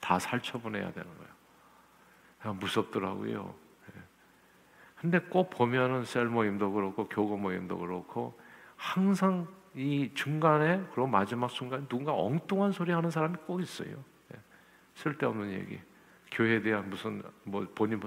다 0.00 0.18
살처분해야 0.18 0.92
되는 0.92 1.08
거예요. 1.16 2.54
무섭더라고요. 2.54 3.54
근데 4.96 5.18
꼭 5.18 5.50
보면은 5.50 6.04
셀 6.04 6.26
모임도 6.26 6.72
그렇고 6.72 7.08
교구 7.08 7.36
모임도 7.36 7.78
그렇고 7.78 8.38
항상 8.76 9.46
이 9.74 10.10
중간에 10.14 10.78
그리고 10.92 11.06
마지막 11.06 11.50
순간에 11.50 11.84
누군가 11.88 12.12
엉뚱한 12.14 12.72
소리 12.72 12.92
하는 12.92 13.10
사람이 13.10 13.36
꼭 13.46 13.60
있어요. 13.60 13.90
예. 14.32 14.38
쓸데없는 14.94 15.52
얘기. 15.52 15.80
교회에 16.30 16.60
대한 16.62 16.88
무슨 16.88 17.22
뭐 17.44 17.66
본인 17.74 18.00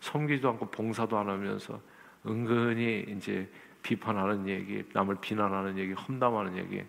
섬기도 0.00 0.48
않고 0.50 0.70
봉사도 0.70 1.18
안 1.18 1.28
하면서 1.28 1.80
은근히 2.28 3.06
이제 3.08 3.50
비판하는 3.82 4.48
얘기, 4.48 4.84
남을 4.92 5.16
비난하는 5.20 5.78
얘기, 5.78 5.92
험담하는 5.92 6.56
얘기. 6.56 6.84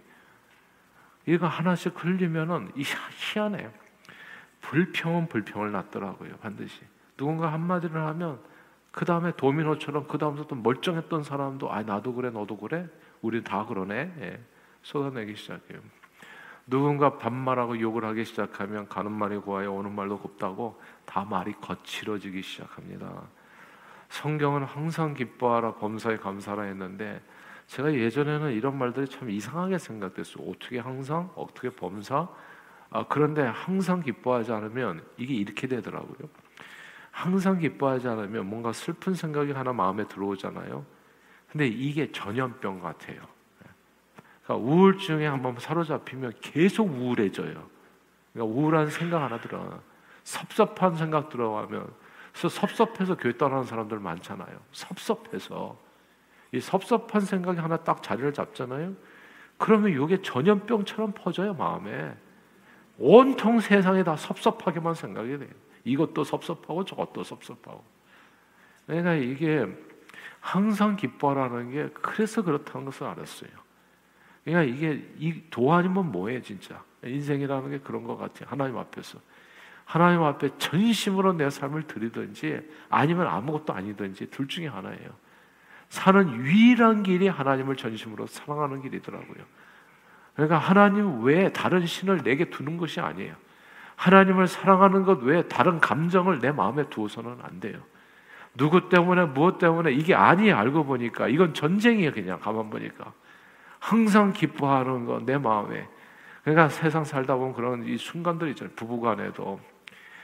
이거 1.26 1.48
하나씩 1.48 1.94
흘리면은 2.04 2.72
희한해요. 2.76 3.72
불평은 4.62 5.28
불평을 5.28 5.72
낳더라고요, 5.72 6.38
반드시. 6.38 6.82
누군가 7.16 7.54
한마디를 7.54 8.02
하면 8.08 8.40
그 8.92 9.06
다음에 9.06 9.32
도미노처럼 9.36 10.08
그 10.08 10.18
다음부터 10.18 10.56
멀쩡했던 10.56 11.24
사람도 11.24 11.72
아 11.72 11.84
나도 11.84 12.14
그래 12.14 12.30
너도 12.32 12.58
그래 12.58 12.88
우리 13.22 13.44
다 13.44 13.66
그러네 13.66 14.14
예. 14.20 14.40
쏟아내기 14.82 15.36
시작해요. 15.36 15.80
누군가 16.66 17.18
반말하고 17.18 17.80
욕을 17.80 18.06
하기 18.06 18.26
시작하면 18.26 18.88
가는 18.88 19.12
말이 19.12 19.38
고와요 19.38 19.74
오는 19.74 19.94
말도 19.94 20.20
곱다고 20.20 20.82
다 21.06 21.26
말이 21.26 21.54
거칠어지기 21.54 22.42
시작합니다. 22.42 23.24
성경은 24.10 24.64
항상 24.64 25.14
기뻐하라 25.14 25.76
범사에 25.76 26.18
감사라 26.18 26.64
했는데 26.64 27.22
제가 27.68 27.94
예전에는 27.94 28.52
이런 28.52 28.78
말들이 28.78 29.08
참 29.08 29.30
이상하게 29.30 29.78
생각됐어요. 29.78 30.50
어떻게 30.50 30.80
항상 30.80 31.30
어떻게 31.36 31.70
범사 31.70 32.28
아, 32.92 33.06
그런데 33.08 33.44
항상 33.44 34.02
기뻐하지 34.02 34.52
않으면 34.52 35.04
이게 35.18 35.36
이렇게 35.36 35.68
되더라고요. 35.68 36.28
항상 37.12 37.60
기뻐하지 37.60 38.08
않으면 38.08 38.48
뭔가 38.48 38.74
슬픈 38.74 39.14
생각이 39.14 39.52
하나 39.52 39.74
마음에 39.74 40.08
들어오잖아요. 40.08 40.84
근데 41.52 41.68
이게 41.68 42.12
전염병 42.12 42.80
같아요. 42.80 43.22
그러니까 44.44 44.56
우울증에 44.56 45.28
한번 45.28 45.58
사로잡히면 45.60 46.34
계속 46.42 46.90
우울해져요. 46.90 47.64
그러니까 48.34 48.56
우울한 48.56 48.90
생각 48.90 49.22
하나 49.22 49.40
들어, 49.40 49.80
섭섭한 50.24 50.96
생각 50.96 51.30
들어가면, 51.30 51.88
그래서 52.32 52.50
섭섭해서 52.50 53.18
교회 53.18 53.38
떠나는 53.38 53.64
사람들 53.64 54.00
많잖아요. 54.00 54.60
섭섭해서 54.72 55.78
이 56.52 56.60
섭섭한 56.60 57.22
생각이 57.22 57.60
하나 57.60 57.78
딱 57.78 58.02
자리를 58.02 58.34
잡잖아요. 58.34 58.94
그러면 59.58 59.92
이게 59.92 60.22
전염병처럼 60.22 61.14
퍼져요 61.14 61.54
마음에. 61.54 62.16
온통 62.98 63.60
세상에 63.60 64.04
다 64.04 64.16
섭섭하게만 64.16 64.94
생각이 64.94 65.38
돼요. 65.38 65.50
이것도 65.84 66.24
섭섭하고 66.24 66.86
저것도 66.86 67.24
섭섭하고. 67.24 67.84
그러니까 68.86 69.14
이게 69.16 69.66
항상 70.40 70.96
기뻐하라는 70.96 71.72
게 71.72 71.90
그래서 71.94 72.42
그렇다는 72.42 72.86
것을 72.86 73.06
알았어요. 73.06 73.52
그러니까 74.44 74.76
이게 74.76 75.06
이 75.18 75.44
도안이면 75.50 76.12
뭐예요, 76.12 76.42
진짜? 76.42 76.84
인생이라는 77.04 77.70
게 77.70 77.80
그런 77.80 78.04
것 78.04 78.18
같아요. 78.18 78.50
하나님 78.50 78.78
앞에서. 78.78 79.20
하나님 79.90 80.22
앞에 80.22 80.50
전심으로 80.60 81.34
내 81.34 81.50
삶을 81.50 81.88
드리든지 81.88 82.62
아니면 82.92 83.26
아무것도 83.26 83.74
아니든지 83.74 84.28
둘 84.28 84.48
중에 84.48 84.68
하나예요. 84.68 85.10
사는 85.90 86.32
유일한 86.36 87.02
길이 87.02 87.28
하나님을 87.28 87.76
전심으로 87.76 88.28
사랑하는 88.28 88.84
길이더라고요. 88.84 89.44
그러니까 90.36 90.60
하나님 90.60 91.24
외에 91.24 91.52
다른 91.52 91.88
신을 91.88 92.22
내게 92.22 92.52
두는 92.52 92.78
것이 92.78 93.00
아니에요. 93.00 93.34
하나님을 93.96 94.46
사랑하는 94.46 95.06
것 95.06 95.24
외에 95.24 95.42
다른 95.48 95.80
감정을 95.80 96.38
내 96.38 96.52
마음에 96.52 96.88
두어서는 96.92 97.38
안 97.42 97.60
돼요. 97.60 97.80
누구 98.56 98.90
때문에 98.90 99.26
무엇 99.26 99.58
때문에 99.58 99.92
이게 99.92 100.14
아니 100.14 100.52
알고 100.52 100.86
보니까 100.86 101.28
이건 101.30 101.56
전쟁이에요 101.56 102.12
그냥 102.12 102.40
가만 102.40 102.70
보니까 102.70 103.12
항상 103.80 104.34
기뻐하는 104.34 105.06
거 105.06 105.20
내 105.26 105.40
마음에 105.40 105.88
그러니까 106.44 106.70
세상 106.70 107.04
살다 107.04 107.36
보면 107.38 107.54
그런 107.56 107.88
이 107.88 107.98
순간들이 107.98 108.52
있잖아요 108.52 108.76
부부간에도 108.76 109.60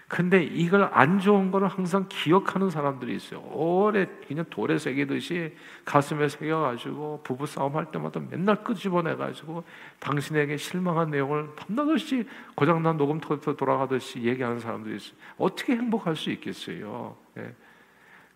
근데 0.07 0.43
이걸 0.43 0.87
안 0.93 1.19
좋은 1.19 1.49
거를 1.49 1.67
항상 1.67 2.05
기억하는 2.07 2.69
사람들이 2.69 3.15
있어요. 3.15 3.41
오래 3.51 4.05
그냥 4.27 4.45
돌에 4.51 4.77
새기듯이 4.77 5.55
가슴에 5.83 6.29
새겨가지고 6.29 7.21
부부 7.23 7.47
싸움 7.47 7.75
할 7.75 7.91
때마다 7.91 8.19
맨날 8.19 8.63
끄집어내가지고 8.63 9.63
당신에게 9.99 10.57
실망한 10.57 11.09
내용을 11.09 11.55
밤낮없이 11.55 12.27
고장난 12.53 12.97
녹음터부터 12.97 13.55
돌아가듯이 13.55 14.21
얘기하는 14.21 14.59
사람들이 14.59 14.97
있어요. 14.97 15.17
어떻게 15.37 15.75
행복할 15.75 16.15
수 16.15 16.29
있겠어요? 16.31 17.15
예. 17.37 17.53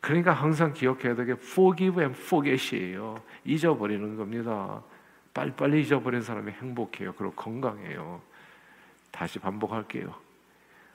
그러니까 0.02 0.34
항상 0.34 0.74
기억해야 0.74 1.14
되게 1.14 1.34
forgive 1.34 2.02
and 2.02 2.20
forget이에요. 2.20 3.16
잊어버리는 3.46 4.18
겁니다. 4.18 4.82
빨리빨리 5.36 5.82
잊어버린 5.82 6.22
사람이 6.22 6.52
행복해요. 6.54 7.14
그리고 7.14 7.34
건강해요. 7.34 8.22
다시 9.12 9.38
반복할게요. 9.38 10.29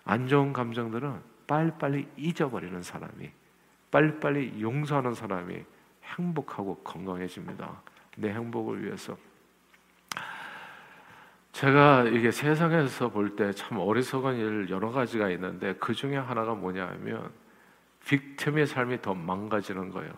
안 0.04 0.26
좋은 0.26 0.52
감정들은 0.52 1.20
빨리빨리 1.46 2.08
잊어버리는 2.16 2.82
사람이 2.82 3.30
빨리빨리 3.90 4.60
용서하는 4.60 5.14
사람이 5.14 5.62
행복하고 6.04 6.76
건강해집니다. 6.76 7.82
내 8.16 8.30
행복을 8.32 8.84
위해서 8.84 9.16
제가 11.52 12.04
이게 12.04 12.30
세상에서 12.32 13.10
볼 13.10 13.36
때 13.36 13.52
참 13.52 13.78
어리석은 13.78 14.36
일 14.36 14.70
여러 14.70 14.90
가지가 14.90 15.30
있는데 15.30 15.74
그 15.74 15.94
중에 15.94 16.16
하나가 16.16 16.54
뭐냐면 16.54 17.30
빅틈의 18.06 18.66
삶이 18.66 19.00
더 19.02 19.14
망가지는 19.14 19.90
거예요. 19.90 20.12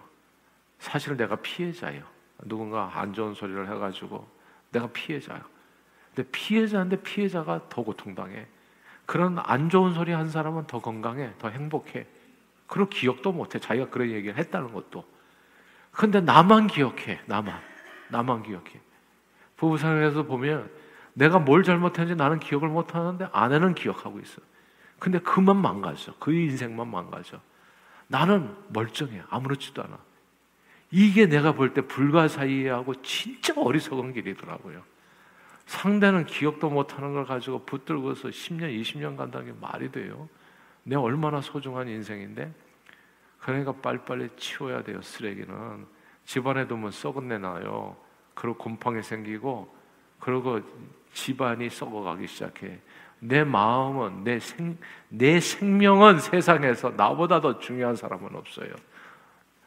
사실 0.78 1.16
내가 1.16 1.36
피해자예요. 1.36 2.04
누군가 2.44 2.90
안 2.94 3.12
좋은 3.12 3.34
소리를 3.34 3.68
해가지고 3.70 4.26
내가 4.72 4.88
피해자예요. 4.88 5.42
근데 6.14 6.28
피해자인데 6.30 7.02
피해자가 7.02 7.68
더 7.68 7.82
고통당해. 7.82 8.46
그런 9.06 9.38
안 9.38 9.70
좋은 9.70 9.94
소리 9.94 10.12
한 10.12 10.28
사람은 10.28 10.66
더 10.66 10.80
건강해, 10.80 11.32
더 11.38 11.48
행복해. 11.48 12.06
그런 12.66 12.88
기억도 12.90 13.32
못해. 13.32 13.58
자기가 13.60 13.88
그런 13.90 14.10
얘기를 14.10 14.36
했다는 14.36 14.72
것도. 14.72 15.04
근데 15.92 16.20
나만 16.20 16.66
기억해. 16.66 17.20
나만. 17.26 17.58
나만 18.10 18.42
기억해. 18.42 18.80
부부상에서 19.56 20.24
보면 20.24 20.68
내가 21.14 21.38
뭘 21.38 21.62
잘못했는지 21.62 22.16
나는 22.18 22.40
기억을 22.40 22.68
못 22.68 22.94
하는데 22.94 23.28
아내는 23.32 23.74
기억하고 23.74 24.20
있어. 24.20 24.42
근데 24.98 25.18
그만 25.20 25.56
망가져. 25.56 26.12
그 26.18 26.32
인생만 26.32 26.88
망가져. 26.88 27.40
나는 28.08 28.54
멀쩡해. 28.68 29.22
아무렇지도 29.30 29.82
않아. 29.82 29.98
이게 30.90 31.26
내가 31.26 31.52
볼 31.52 31.74
때 31.74 31.80
불가사의하고 31.82 33.02
진짜 33.02 33.54
어리석은 33.56 34.12
길이더라고요. 34.12 34.82
상대는 35.66 36.26
기억도 36.26 36.70
못하는 36.70 37.12
걸 37.12 37.26
가지고 37.26 37.64
붙들고서 37.64 38.28
10년, 38.28 38.80
20년 38.80 39.16
간다는 39.16 39.46
게 39.46 39.58
말이 39.60 39.90
돼요. 39.90 40.28
내 40.84 40.94
얼마나 40.96 41.40
소중한 41.40 41.88
인생인데? 41.88 42.52
그러니까 43.40 43.72
빨리빨리 43.72 44.30
치워야 44.36 44.82
돼요, 44.82 45.02
쓰레기는. 45.02 45.86
집안에 46.24 46.66
두면 46.66 46.92
썩은 46.92 47.28
내 47.28 47.38
나요. 47.38 47.96
그리고 48.34 48.56
곰팡이 48.56 49.02
생기고, 49.02 49.74
그리고 50.20 50.60
집안이 51.12 51.68
썩어가기 51.68 52.26
시작해. 52.28 52.80
내 53.18 53.42
마음은, 53.42 54.22
내 54.24 54.38
생, 54.38 54.78
내 55.08 55.40
생명은 55.40 56.20
세상에서 56.20 56.90
나보다 56.90 57.40
더 57.40 57.58
중요한 57.58 57.96
사람은 57.96 58.36
없어요. 58.36 58.72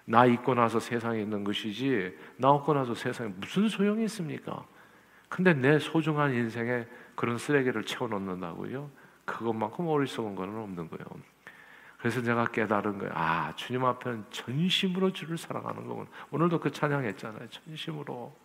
나 0.06 0.25
있고 0.25 0.53
나서 0.53 0.79
세상에 0.79 1.22
있는 1.22 1.44
것이지, 1.44 2.18
나 2.38 2.50
없고 2.51 2.74
나서 2.74 2.94
세상에 2.96 3.32
무슨 3.36 3.68
소용이 3.68 4.06
있습니까? 4.06 4.65
근데 5.30 5.54
내 5.54 5.80
소중한 5.80 6.34
인생에 6.34 6.86
그런 7.16 7.38
쓰레기를 7.38 7.84
채워넣는다고요? 7.86 8.90
그것만큼 9.26 9.88
어리석은 9.88 10.36
거는 10.36 10.58
없는 10.58 10.90
거예요. 10.90 11.06
그래서 12.00 12.22
제가 12.22 12.46
깨달은 12.46 12.98
거예요. 12.98 13.12
아, 13.14 13.54
주님 13.56 13.86
앞에는 13.86 14.26
전심으로 14.32 15.14
주를 15.14 15.38
사랑하는 15.38 15.86
거군. 15.86 16.08
오늘도 16.32 16.60
그 16.60 16.72
찬양했잖아요. 16.72 17.48
전심으로. 17.50 18.36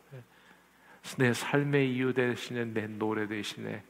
내 1.18 1.32
삶의 1.32 1.92
이유 1.94 2.12
대신에 2.14 2.64
내 2.64 2.86
노래 2.86 3.26
대신에 3.26 3.82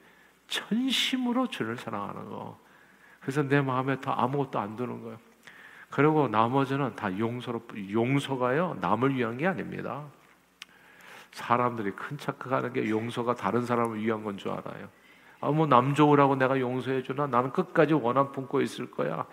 전심으로 0.49 1.49
주를 1.49 1.77
사랑하는 1.77 2.29
거. 2.29 2.59
그래서 3.21 3.43
내 3.43 3.61
마음에 3.61 4.01
더 4.01 4.13
아무것도 4.13 4.59
안 4.59 4.77
드는 4.77 5.03
거예요. 5.03 5.19
그리고 5.91 6.29
나머지는 6.29 6.95
다 6.97 7.17
용서로 7.19 7.63
용서가요 7.91 8.79
남을 8.81 9.15
위한 9.15 9.39
게 9.39 9.47
아닙니다. 9.47 10.05
사람들이 11.35 11.91
큰 11.93 12.17
착각하는 12.17 12.73
게 12.73 12.89
용서가 12.89 13.35
다른 13.35 13.67
사람을 13.67 14.01
위한 14.01 14.23
건 14.23 14.37
줄 14.39 14.53
알아요. 14.53 14.89
아 15.41 15.51
뭐 15.51 15.67
남 15.67 15.95
좋으라고 15.95 16.37
내가 16.37 16.59
용서해 16.59 17.03
주나 17.03 17.27
나는 17.27 17.53
끝까지 17.53 17.93
원한 17.93 18.33
품고 18.33 18.61
있을 18.63 18.91
거야. 18.91 19.27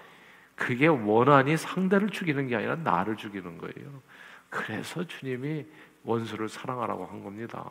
그게 0.55 0.87
원한이 0.87 1.55
상대를 1.57 2.09
죽이는 2.09 2.47
게 2.47 2.55
아니라 2.57 2.75
나를 2.75 3.15
죽이는 3.15 3.57
거예요. 3.57 4.01
그래서 4.49 5.05
주님이 5.05 5.65
원수를 6.03 6.49
사랑하라고 6.49 7.05
한 7.05 7.23
겁니다. 7.23 7.69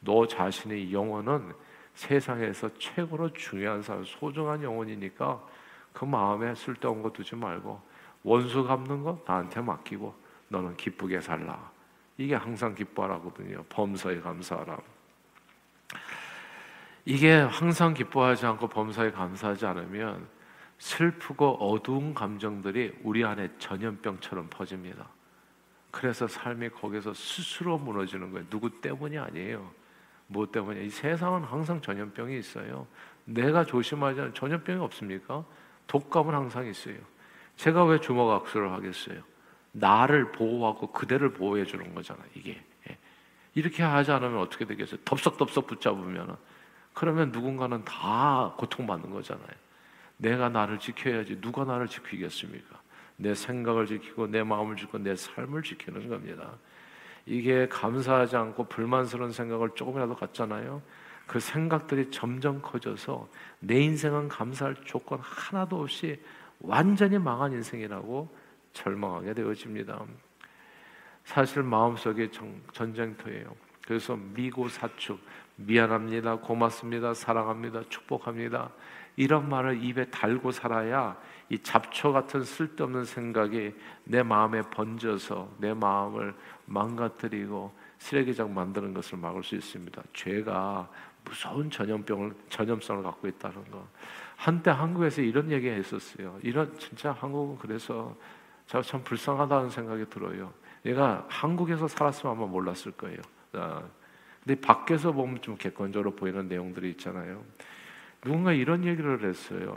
너 0.00 0.26
자신의 0.26 0.92
영혼은 0.92 1.52
세상에서 1.94 2.70
최고로 2.78 3.32
중요한 3.32 3.82
사람, 3.82 4.04
소중한 4.04 4.62
영혼이니까 4.62 5.42
그 5.92 6.04
마음에 6.04 6.54
쓸데없는 6.54 7.02
거 7.02 7.10
두지 7.12 7.34
말고 7.34 7.80
원수 8.22 8.62
갚는 8.64 9.02
거 9.02 9.22
나한테 9.26 9.60
맡기고 9.62 10.14
너는 10.48 10.76
기쁘게 10.76 11.20
살라. 11.20 11.69
이게 12.20 12.34
항상 12.34 12.74
기뻐하라거든요. 12.74 13.64
범사에 13.70 14.20
감사하라. 14.20 14.78
이게 17.06 17.32
항상 17.32 17.94
기뻐하지 17.94 18.44
않고 18.44 18.68
범사에 18.68 19.10
감사하지 19.10 19.64
않으면 19.64 20.28
슬프고 20.76 21.52
어두운 21.54 22.12
감정들이 22.12 22.92
우리 23.04 23.24
안에 23.24 23.48
전염병처럼 23.58 24.48
퍼집니다. 24.50 25.08
그래서 25.90 26.28
삶이 26.28 26.68
거기서 26.68 27.14
스스로 27.14 27.78
무너지는 27.78 28.30
거예요. 28.32 28.46
누구 28.50 28.68
때문이 28.82 29.16
아니에요. 29.16 29.70
뭐 30.26 30.44
때문에? 30.46 30.84
이 30.84 30.90
세상은 30.90 31.42
항상 31.42 31.80
전염병이 31.80 32.38
있어요. 32.38 32.86
내가 33.24 33.64
조심하지 33.64 34.20
않으면 34.20 34.34
전염병이 34.34 34.78
없습니까? 34.80 35.42
독감은 35.86 36.34
항상 36.34 36.66
있어요. 36.66 36.98
제가 37.56 37.86
왜 37.86 37.98
주먹 37.98 38.30
악수를 38.30 38.70
하겠어요? 38.72 39.29
나를 39.72 40.32
보호하고 40.32 40.88
그대를 40.92 41.32
보호해 41.32 41.64
주는 41.64 41.94
거잖아, 41.94 42.20
이게. 42.34 42.62
예. 42.88 42.98
이렇게 43.54 43.82
하지 43.82 44.10
않으면 44.12 44.38
어떻게 44.40 44.64
되겠어요? 44.64 45.00
덥석덥석 45.04 45.66
붙잡으면 45.66 46.36
그러면 46.92 47.30
누군가는 47.32 47.84
다 47.84 48.54
고통받는 48.58 49.10
거잖아요. 49.10 49.48
내가 50.16 50.48
나를 50.48 50.78
지켜야지 50.78 51.40
누가 51.40 51.64
나를 51.64 51.88
지키겠습니까? 51.88 52.80
내 53.16 53.34
생각을 53.34 53.86
지키고 53.86 54.26
내 54.26 54.42
마음을 54.42 54.76
지키고 54.76 54.98
내 54.98 55.14
삶을 55.14 55.62
지키는 55.62 56.08
겁니다. 56.08 56.52
이게 57.26 57.68
감사하지 57.68 58.36
않고 58.36 58.64
불만스러운 58.64 59.32
생각을 59.32 59.70
조금이라도 59.74 60.16
갖잖아요. 60.16 60.82
그 61.26 61.38
생각들이 61.38 62.10
점점 62.10 62.60
커져서 62.60 63.28
내 63.60 63.80
인생은 63.80 64.28
감사할 64.28 64.74
조건 64.84 65.20
하나도 65.20 65.80
없이 65.80 66.20
완전히 66.60 67.18
망한 67.18 67.52
인생이라고 67.52 68.34
절망하게 68.72 69.34
되어집니다. 69.34 70.04
사실 71.24 71.62
마음속에 71.62 72.30
전쟁터예요. 72.72 73.54
그래서 73.86 74.16
미고 74.16 74.68
사축, 74.68 75.20
미안합니다, 75.56 76.36
고맙습니다, 76.36 77.14
사랑합니다, 77.14 77.82
축복합니다. 77.88 78.70
이런 79.16 79.48
말을 79.48 79.82
입에 79.82 80.06
달고 80.06 80.50
살아야 80.52 81.16
이 81.48 81.58
잡초 81.58 82.12
같은 82.12 82.42
쓸데없는 82.42 83.04
생각이 83.04 83.74
내 84.04 84.22
마음에 84.22 84.62
번져서 84.62 85.56
내 85.58 85.74
마음을 85.74 86.34
망가뜨리고 86.66 87.72
쓰레기장 87.98 88.54
만드는 88.54 88.94
것을 88.94 89.18
막을 89.18 89.42
수 89.42 89.56
있습니다. 89.56 90.02
죄가 90.14 90.88
무서운 91.24 91.70
전염병을 91.70 92.32
전염성을 92.48 93.02
갖고 93.02 93.28
있다는 93.28 93.70
거. 93.70 93.86
한때 94.36 94.70
한국에서 94.70 95.20
이런 95.20 95.50
얘기 95.50 95.68
했었어요. 95.68 96.38
이런 96.42 96.74
진짜 96.78 97.12
한국은 97.12 97.58
그래서 97.58 98.16
제가 98.70 98.82
참 98.82 99.02
불쌍하다는 99.02 99.70
생각이 99.70 100.08
들어요. 100.10 100.52
얘가 100.86 101.26
한국에서 101.28 101.88
살았으면 101.88 102.36
아마 102.36 102.46
몰랐을 102.46 102.92
거예요. 102.96 103.18
아, 103.54 103.82
근데 104.44 104.60
밖에서 104.60 105.10
보면 105.10 105.42
좀 105.42 105.56
객관적으로 105.56 106.14
보이는 106.14 106.46
내용들이 106.46 106.90
있잖아요. 106.90 107.42
누군가 108.20 108.52
이런 108.52 108.84
얘기를 108.84 109.24
했어요. 109.24 109.76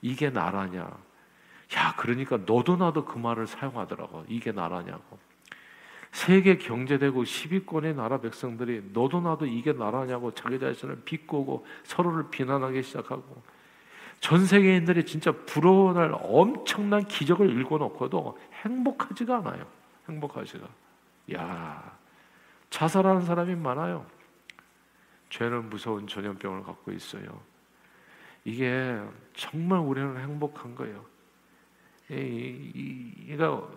이게 0.00 0.30
나라냐? 0.30 0.82
야, 1.76 1.94
그러니까 1.98 2.38
너도 2.46 2.76
나도 2.76 3.04
그 3.04 3.18
말을 3.18 3.48
사용하더라고. 3.48 4.24
이게 4.28 4.52
나라냐고. 4.52 5.18
세계 6.12 6.56
경제대국 6.56 7.24
10위권의 7.24 7.96
나라 7.96 8.20
백성들이 8.20 8.90
너도 8.92 9.20
나도 9.20 9.46
이게 9.46 9.72
나라냐고 9.72 10.32
자기 10.34 10.60
자신을 10.60 11.02
비꼬고 11.04 11.66
서로를 11.82 12.30
비난하기 12.30 12.80
시작하고 12.84 13.42
전 14.20 14.44
세계인들이 14.44 15.06
진짜 15.06 15.32
부러워할 15.32 16.12
엄청난 16.14 17.04
기적을 17.06 17.58
읽어놓고도 17.58 18.38
행복하지가 18.62 19.38
않아요. 19.38 19.66
행복하지가. 20.08 20.68
야, 21.34 21.98
자살하는 22.68 23.22
사람이 23.22 23.56
많아요. 23.56 24.06
죄는 25.30 25.70
무서운 25.70 26.06
전염병을 26.06 26.64
갖고 26.64 26.92
있어요. 26.92 27.40
이게 28.44 29.00
정말 29.34 29.78
우리는 29.80 30.16
행복한 30.18 30.74
거예요. 30.74 31.04
이, 32.10 32.14
이, 32.14 33.32
이가 33.32 33.68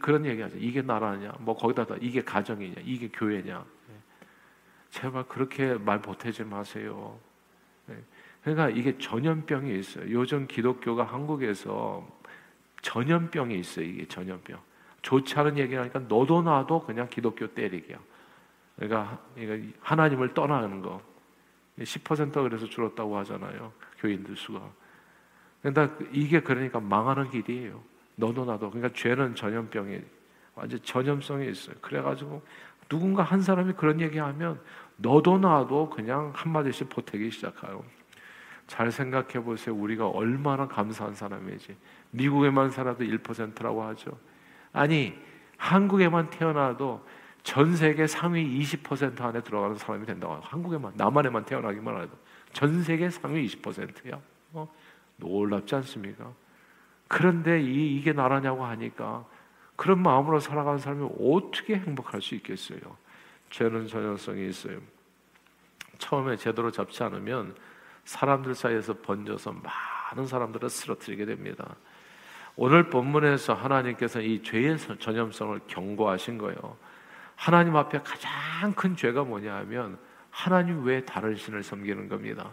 그런 0.00 0.24
얘기하죠. 0.24 0.56
이게 0.58 0.80
나라냐? 0.80 1.32
뭐 1.40 1.56
거기다 1.56 1.86
이게 2.00 2.22
가정이냐? 2.22 2.76
이게 2.84 3.08
교회냐? 3.08 3.64
예. 3.90 3.92
제발 4.90 5.24
그렇게 5.24 5.74
말 5.74 6.00
보태지 6.00 6.44
마세요. 6.44 7.18
예. 8.46 8.54
그러니까 8.54 8.68
이게 8.70 8.98
전염병이 8.98 9.78
있어요. 9.78 10.10
요즘 10.10 10.46
기독교가 10.46 11.04
한국에서 11.04 12.06
전염병이 12.82 13.58
있어요. 13.58 13.86
이게 13.86 14.06
전염병. 14.06 14.58
좋지 15.02 15.38
않은 15.38 15.58
얘기 15.58 15.74
하니까 15.74 16.00
너도 16.00 16.42
나도 16.42 16.84
그냥 16.84 17.08
기독교 17.08 17.46
때리기야. 17.46 17.98
그러니까 18.76 19.18
하나님을 19.80 20.34
떠나는 20.34 20.82
거. 20.82 21.00
10% 21.78 22.32
그래서 22.34 22.66
줄었다고 22.66 23.16
하잖아요. 23.18 23.72
교인들 23.98 24.36
수가. 24.36 24.60
그러니까 25.62 25.96
이게 26.12 26.40
그러니까 26.40 26.80
망하는 26.80 27.30
길이에요. 27.30 27.82
너도 28.16 28.44
나도. 28.44 28.70
그러니까 28.70 28.92
죄는 28.94 29.34
전염병이 29.34 30.00
완전 30.54 30.80
전염성이 30.82 31.50
있어요. 31.50 31.76
그래가지고 31.80 32.42
누군가 32.88 33.22
한 33.22 33.40
사람이 33.40 33.72
그런 33.74 34.00
얘기하면 34.00 34.60
너도 34.96 35.38
나도 35.38 35.88
그냥 35.90 36.32
한 36.34 36.52
마디씩 36.52 36.90
보태기 36.90 37.30
시작해요. 37.30 37.82
잘 38.72 38.90
생각해 38.90 39.44
보세요. 39.44 39.74
우리가 39.74 40.08
얼마나 40.08 40.66
감사한 40.66 41.14
사람이지. 41.14 41.76
미국에만 42.10 42.70
살아도 42.70 43.04
1%라고 43.04 43.82
하죠. 43.82 44.18
아니 44.72 45.12
한국에만 45.58 46.30
태어나도 46.30 47.06
전 47.42 47.76
세계 47.76 48.06
상위 48.06 48.58
20% 48.60 49.20
안에 49.20 49.42
들어가는 49.42 49.76
사람이 49.76 50.06
된다고 50.06 50.32
해요. 50.32 50.42
한국에만 50.46 50.94
남한에만 50.96 51.44
태어나기만 51.44 52.00
해도 52.00 52.12
전 52.54 52.82
세계 52.82 53.10
상위 53.10 53.46
20%야. 53.46 54.18
어? 54.54 54.74
놀랍지 55.16 55.74
않습니까? 55.74 56.32
그런데 57.08 57.60
이, 57.60 57.98
이게 57.98 58.14
나라냐고 58.14 58.64
하니까 58.64 59.26
그런 59.76 60.02
마음으로 60.02 60.40
살아가는 60.40 60.78
사람이 60.78 61.10
어떻게 61.20 61.74
행복할 61.76 62.22
수 62.22 62.34
있겠어요? 62.36 62.80
죄는 63.50 63.86
전형성이 63.86 64.48
있어요. 64.48 64.80
처음에 65.98 66.38
제대로 66.38 66.70
잡지 66.70 67.02
않으면 67.02 67.54
사람들 68.04 68.54
사이에서 68.54 68.94
번져서 68.94 69.52
많은 69.52 70.26
사람들을 70.26 70.68
쓰러뜨리게 70.68 71.24
됩니다. 71.24 71.76
오늘 72.56 72.90
본문에서 72.90 73.54
하나님께서 73.54 74.20
이 74.20 74.42
죄의 74.42 74.76
전염성을 74.98 75.60
경고하신 75.66 76.38
거예요. 76.38 76.76
하나님 77.34 77.76
앞에 77.76 78.00
가장 78.02 78.72
큰 78.74 78.94
죄가 78.94 79.24
뭐냐 79.24 79.54
하면 79.56 79.98
하나님 80.30 80.84
외에 80.84 81.04
다른 81.04 81.34
신을 81.34 81.62
섬기는 81.62 82.08
겁니다. 82.08 82.50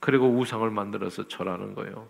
그리고 0.00 0.28
우상을 0.28 0.68
만들어서 0.70 1.28
절하는 1.28 1.74
거예요. 1.74 2.08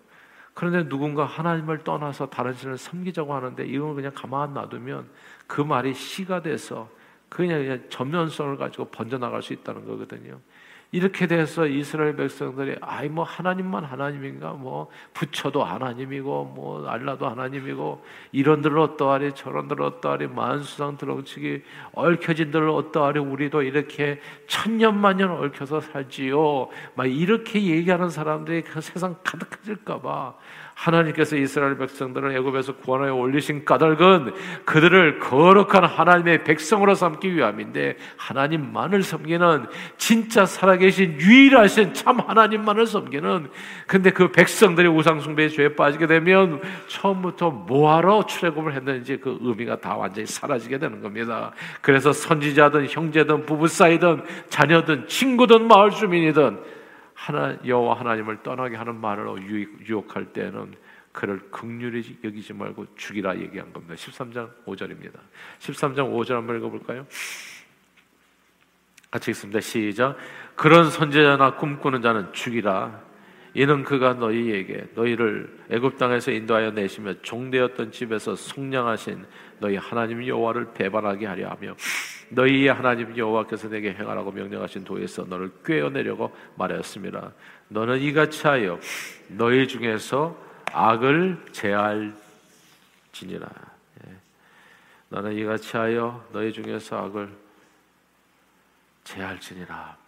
그런데 0.55 0.89
누군가 0.89 1.25
하나님을 1.25 1.85
떠나서 1.85 2.31
다른 2.31 2.53
신을 2.53 2.79
섬기자고 2.79 3.33
하는데 3.33 3.65
이걸 3.65 3.95
그냥 3.95 4.13
가만 4.15 4.55
놔두면 4.55 5.09
그 5.47 5.61
말이 5.61 5.95
시가 5.95 6.43
돼서 6.43 6.91
그냥, 7.29 7.61
그냥 7.61 7.85
전면성을 7.89 8.57
가지고 8.57 8.87
번져나갈 8.87 9.41
수 9.43 9.53
있다는 9.53 9.87
거거든요. 9.87 10.41
이렇게 10.91 11.27
돼서 11.27 11.67
이스라엘 11.67 12.17
백성들이 12.17 12.77
아이 12.81 13.11
뭐 13.11 13.23
하나님만 13.23 13.85
하나님인가? 13.85 14.53
뭐 14.53 14.89
부처도 15.13 15.63
하나님이고 15.63 16.45
뭐 16.55 16.89
알라도 16.89 17.29
하나님이고 17.29 18.03
이런들 18.33 18.79
어떠하리 18.79 19.35
저런들 19.35 19.83
어떠하리 19.83 20.29
만수상 20.29 20.97
들어치기 20.97 21.63
얽혀진들 21.93 22.71
어떠하리 22.71 23.21
우리도 23.21 23.63
이렇게 23.63 24.19
천년만년 24.47 25.31
얽혀서 25.31 25.83
살지요. 25.83 26.69
막 26.95 27.05
이렇게 27.05 27.61
얘기하는 27.61 28.09
사람들이 28.09 28.63
그 28.63 28.81
세상 28.81 29.17
가득해질까봐 29.23 30.37
하나님께서 30.73 31.37
이스라엘 31.37 31.77
백성들을 31.77 32.37
애굽에서 32.37 32.77
구원하여 32.77 33.15
올리신 33.15 33.65
까닭은 33.65 34.33
그들을 34.65 35.19
거룩한 35.19 35.85
하나님의 35.85 36.45
백성으로 36.45 36.95
삼기 36.95 37.35
위함인데 37.35 37.97
하나님만을 38.17 39.03
섬기는 39.03 39.67
진짜 39.97 40.47
살아 40.47 40.78
계신 40.79 41.21
유일하신 41.21 41.95
참 41.95 42.21
하나님만을 42.21 42.87
섬기는 42.87 43.51
근데 43.87 44.11
그 44.11 44.33
백성들이 44.33 44.89
우상 44.89 45.21
숭배의 45.21 45.51
죄에 45.51 45.75
빠지게 45.75 46.07
되면 46.07 46.61
처음부터 46.87 47.51
뭐하러 47.51 48.27
출애굽을 48.27 48.75
했는지 48.75 49.19
그 49.19 49.39
의미가 49.41 49.81
다 49.81 49.97
완전히 49.97 50.27
사라지게 50.27 50.79
되는 50.79 51.03
겁니다. 51.03 51.53
그래서 51.81 52.13
선지자든 52.13 52.89
형제든 52.89 53.47
부부 53.47 53.69
사이든 53.69 54.23
자녀든 54.49 55.09
친구든 55.09 55.69
마을 55.69 55.91
주민이든 55.91 56.59
하나 57.15 57.57
여호와 57.67 57.99
하나님을 57.99 58.43
떠나게 58.43 58.77
하는 58.77 58.95
말로 59.01 59.39
유혹할 59.41 60.27
때는 60.27 60.75
그를 61.13 61.41
극률히 61.51 62.17
여기지 62.23 62.53
말고 62.53 62.95
죽이라 62.95 63.39
얘기한 63.41 63.73
겁니다. 63.73 63.95
13장 63.95 64.49
5절입니다. 64.65 65.19
13장 65.59 66.13
5절 66.13 66.35
한번 66.35 66.57
읽어볼까요? 66.59 67.07
같이 69.11 69.31
읽습니다. 69.33 69.61
시작. 69.61 70.17
그런 70.59 70.91
선제자나 70.91 71.55
꿈꾸는 71.55 72.03
자는 72.03 72.33
죽이라. 72.33 73.01
이는 73.55 73.85
그가 73.85 74.15
너희에게 74.15 74.89
너희를 74.97 75.57
애굽 75.71 75.99
땅에서 75.99 76.33
인도하여 76.33 76.73
내시며 76.73 77.15
종되었던 77.23 77.93
집에서 77.93 78.35
속량하신 78.35 79.25
너희 79.61 79.77
하나님 79.77 80.27
여호와를 80.27 80.73
배반하게 80.75 81.27
하려 81.27 81.49
하며 81.51 81.77
너희의 82.31 82.73
하나님 82.73 83.17
여호와께서 83.17 83.69
내게 83.69 83.93
행하라고 83.93 84.33
명령하신 84.33 84.83
도에서 84.83 85.23
너를 85.27 85.53
꿰어내려고 85.65 86.37
말하였습니다. 86.57 87.33
너는 87.69 88.01
이같이 88.01 88.45
하여 88.45 88.81
너희 89.29 89.69
중에서 89.69 90.37
악을 90.73 91.39
제할지니라. 91.53 92.19
예. 94.07 94.13
너는 95.09 95.35
이같이 95.35 95.77
하여 95.77 96.27
너희 96.33 96.53
중에서 96.53 97.05
악을 97.05 97.29
제할지니라. 99.05 100.08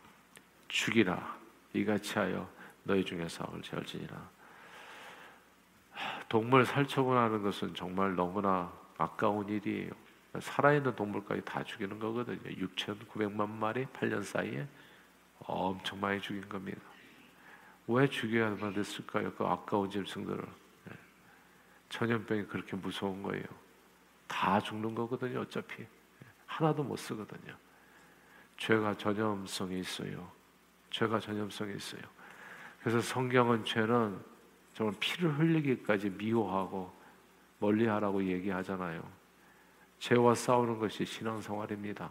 죽이라. 0.71 1.39
이같이 1.75 2.19
하여 2.19 2.49
너희 2.85 3.05
중에서 3.05 3.45
악을 3.45 3.63
제할지니라. 3.63 4.31
동물 6.29 6.65
살처분하는 6.65 7.43
것은 7.43 7.75
정말 7.75 8.15
너무나 8.15 8.73
아까운 8.97 9.49
일이에요. 9.49 9.91
살아있는 10.39 10.95
동물까지 10.95 11.43
다 11.45 11.63
죽이는 11.65 11.99
거거든요. 11.99 12.39
6,900만 12.39 13.49
마리 13.49 13.85
8년 13.87 14.23
사이에 14.23 14.67
엄청 15.41 16.01
많이 16.01 16.21
죽인 16.21 16.49
겁니다. 16.49 16.81
왜 17.89 18.09
죽여야만 18.09 18.73
됐을까요? 18.73 19.35
그 19.35 19.45
아까운 19.45 19.91
짐승들을. 19.91 20.45
네. 20.85 20.93
전염병이 21.89 22.45
그렇게 22.45 22.77
무서운 22.77 23.23
거예요. 23.23 23.45
다 24.29 24.61
죽는 24.61 24.95
거거든요. 24.95 25.41
어차피 25.41 25.85
하나도 26.47 26.85
못 26.85 26.97
쓰거든요. 26.97 27.57
죄가 28.57 28.97
전염성이 28.97 29.81
있어요. 29.81 30.40
죄가 30.91 31.21
전염성이 31.21 31.77
있어요. 31.77 32.03
그래서 32.81 33.01
성경은 33.01 33.65
죄는 33.65 34.19
정말 34.75 34.95
피를 35.01 35.39
흘리기까지 35.39 36.11
미워하고 36.11 36.93
멀리하라고 37.59 38.25
얘기하잖아요. 38.25 39.03
죄와 39.99 40.35
싸우는 40.35 40.79
것이 40.79 41.05
신앙생활입니다. 41.05 42.11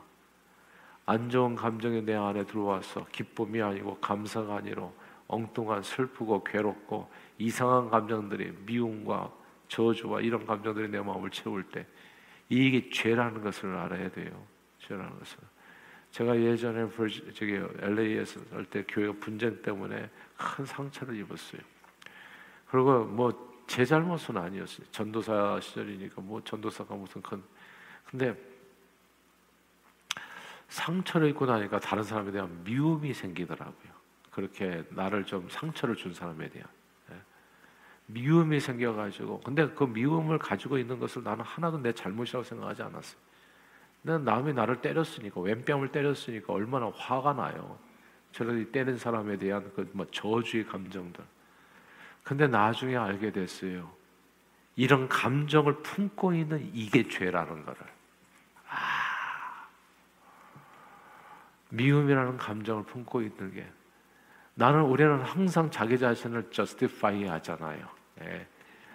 안 1.05 1.29
좋은 1.29 1.55
감정이 1.55 2.03
내 2.03 2.13
안에 2.13 2.45
들어와서 2.45 3.05
기쁨이 3.11 3.61
아니고 3.61 3.97
감사가 3.97 4.57
아니로 4.57 4.93
엉뚱한 5.27 5.81
슬프고 5.81 6.43
괴롭고 6.43 7.09
이상한 7.39 7.89
감정들이 7.89 8.51
미움과 8.65 9.31
저주와 9.67 10.21
이런 10.21 10.45
감정들이 10.45 10.89
내 10.89 10.99
마음을 10.99 11.31
채울 11.31 11.63
때 11.63 11.85
이게 12.47 12.89
죄라는 12.89 13.41
것을 13.41 13.75
알아야 13.75 14.09
돼요. 14.09 14.45
죄라는 14.79 15.17
것을. 15.17 15.37
제가 16.11 16.39
예전에 16.39 16.87
저기 17.33 17.53
LA에서 17.79 18.39
살 18.49 18.65
때 18.65 18.83
교회 18.87 19.11
분쟁 19.11 19.61
때문에 19.61 20.09
큰 20.37 20.65
상처를 20.65 21.15
입었어요. 21.15 21.61
그리고 22.69 23.05
뭐 23.05 23.49
제 23.69 23.85
잘못은 23.85 24.35
아니었어요. 24.35 24.87
전도사 24.89 25.59
시절이니까 25.61 26.21
뭐 26.21 26.43
전도사가 26.43 26.95
무슨 26.95 27.21
큰 27.21 27.43
근데 28.03 28.35
상처를 30.69 31.29
입고 31.29 31.45
나니까 31.45 31.79
다른 31.79 32.01
사람에 32.01 32.31
대한 32.31 32.63
미움이 32.63 33.13
생기더라고요. 33.13 33.93
그렇게 34.31 34.83
나를 34.89 35.23
좀 35.23 35.47
상처를 35.49 35.95
준 35.95 36.15
사람에 36.15 36.49
대한 36.49 36.67
예. 37.11 37.15
미움이 38.07 38.59
생겨가지고 38.59 39.41
근데 39.41 39.69
그 39.69 39.83
미움을 39.83 40.39
가지고 40.39 40.79
있는 40.79 40.97
것을 40.97 41.21
나는 41.21 41.45
하나도 41.45 41.77
내 41.77 41.93
잘못이라고 41.93 42.43
생각하지 42.43 42.81
않았어. 42.81 43.17
난 44.01 44.23
남이 44.23 44.53
나를 44.53 44.81
때렸으니까 44.81 45.41
왼뺨을 45.41 45.91
때렸으니까 45.91 46.53
얼마나 46.53 46.91
화가 46.95 47.33
나요. 47.33 47.77
저를 48.31 48.71
때린 48.71 48.97
사람에 48.97 49.37
대한 49.37 49.71
그 49.73 49.89
뭐 49.93 50.05
저주의 50.11 50.65
감정들. 50.65 51.23
근데 52.23 52.47
나중에 52.47 52.95
알게 52.95 53.31
됐어요. 53.31 53.91
이런 54.75 55.09
감정을 55.09 55.81
품고 55.81 56.33
있는 56.33 56.69
이게 56.73 57.07
죄라는 57.07 57.65
거를. 57.65 57.81
아, 58.69 59.67
미움이라는 61.69 62.37
감정을 62.37 62.83
품고 62.83 63.21
있는 63.21 63.53
게 63.53 63.67
나는 64.53 64.81
우리는 64.83 65.21
항상 65.21 65.69
자기 65.71 65.97
자신을 65.97 66.49
justify 66.51 67.25
하잖아요. 67.25 67.87
예. 68.21 68.47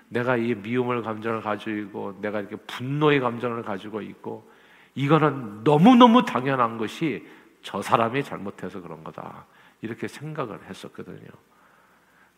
내가 0.08 0.36
이 0.36 0.54
미움을 0.54 1.02
감정을 1.02 1.40
가지고 1.40 1.76
있고 1.78 2.20
내가 2.20 2.40
이렇게 2.40 2.56
분노의 2.56 3.20
감정을 3.20 3.62
가지고 3.62 4.00
있고 4.00 4.48
이거는 4.94 5.64
너무너무 5.64 6.24
당연한 6.24 6.78
것이 6.78 7.26
저 7.62 7.82
사람이 7.82 8.22
잘못해서 8.22 8.80
그런 8.80 9.02
거다. 9.02 9.46
이렇게 9.80 10.06
생각을 10.08 10.62
했었거든요. 10.64 11.28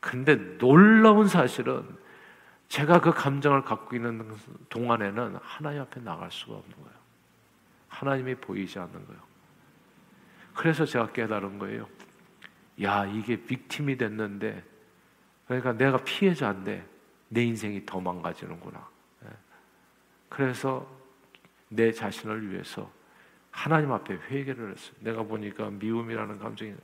근데 0.01 0.37
놀라운 0.59 1.29
사실은 1.29 1.85
제가 2.69 3.01
그 3.01 3.13
감정을 3.13 3.63
갖고 3.63 3.95
있는 3.95 4.35
동안에는 4.69 5.39
하나님 5.43 5.83
앞에 5.83 6.01
나갈 6.01 6.31
수가 6.31 6.57
없는 6.57 6.77
거예요. 6.77 6.97
하나님이 7.89 8.35
보이지 8.37 8.79
않는 8.79 9.07
거예요. 9.07 9.21
그래서 10.55 10.85
제가 10.85 11.13
깨달은 11.13 11.59
거예요. 11.59 11.87
야, 12.83 13.05
이게 13.07 13.37
빅팀이 13.37 13.97
됐는데, 13.97 14.65
그러니까 15.47 15.73
내가 15.73 15.99
피해자인데, 15.99 16.85
내 17.29 17.45
인생이 17.45 17.85
더 17.87 18.01
망가지는구나. 18.01 18.87
예. 19.25 19.29
그래서 20.29 20.87
내 21.69 21.93
자신을 21.93 22.51
위해서 22.51 22.91
하나님 23.51 23.93
앞에 23.93 24.15
회개를 24.15 24.73
했어요. 24.73 24.97
내가 25.01 25.23
보니까 25.23 25.71
미움이라는 25.71 26.39
감정이 26.39 26.75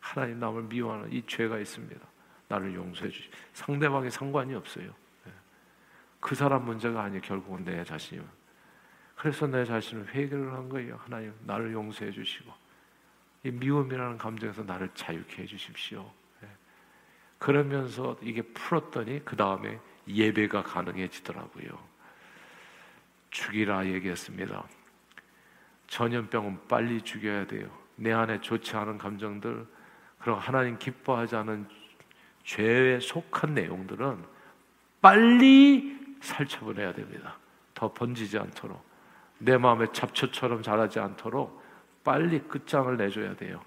하나님 0.00 0.38
남을 0.38 0.64
미워하는 0.64 1.12
이 1.12 1.22
죄가 1.26 1.58
있습니다. 1.58 2.00
나를 2.48 2.74
용서해 2.74 3.10
주시. 3.10 3.30
상대방이 3.52 4.10
상관이 4.10 4.54
없어요. 4.54 4.92
그 6.20 6.34
사람 6.34 6.64
문제가 6.64 7.02
아니 7.02 7.20
결국은 7.20 7.64
내 7.64 7.82
자신이요. 7.82 8.24
그래서 9.16 9.46
내 9.46 9.64
자신을 9.64 10.14
회개를 10.14 10.52
한 10.52 10.68
거예요. 10.68 10.98
하나님 11.02 11.34
나를 11.44 11.72
용서해 11.72 12.10
주시고 12.10 12.52
이 13.44 13.50
미움이라는 13.50 14.18
감정에서 14.18 14.62
나를 14.62 14.90
자유케 14.94 15.42
해 15.42 15.46
주십시오. 15.46 16.10
예. 16.42 16.48
그러면서 17.38 18.16
이게 18.22 18.42
풀었더니 18.42 19.24
그 19.24 19.36
다음에 19.36 19.78
예배가 20.06 20.62
가능해지더라고요. 20.62 21.89
죽이라 23.40 23.86
얘기했습니다. 23.86 24.64
전염병은 25.86 26.68
빨리 26.68 27.00
죽여야 27.00 27.46
돼요. 27.46 27.70
내 27.96 28.12
안에 28.12 28.40
좋지 28.42 28.76
않은 28.76 28.98
감정들, 28.98 29.66
그리고 30.18 30.38
하나님 30.38 30.78
기뻐하지 30.78 31.36
않은 31.36 31.66
죄에 32.44 33.00
속한 33.00 33.54
내용들은 33.54 34.22
빨리 35.00 35.98
살처분해야 36.20 36.92
됩니다. 36.92 37.38
더 37.72 37.90
번지지 37.90 38.38
않도록 38.38 38.84
내 39.38 39.56
마음에 39.56 39.86
잡초처럼 39.90 40.62
자라지 40.62 41.00
않도록 41.00 41.62
빨리 42.04 42.40
끝장을 42.40 42.94
내줘야 42.94 43.34
돼요. 43.36 43.62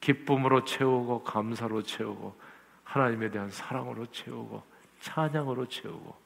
기쁨으로 0.00 0.64
채우고 0.64 1.24
감사로 1.24 1.82
채우고 1.82 2.38
하나님에 2.84 3.30
대한 3.30 3.50
사랑으로 3.50 4.06
채우고 4.06 4.62
찬양으로 5.00 5.66
채우고 5.66 6.16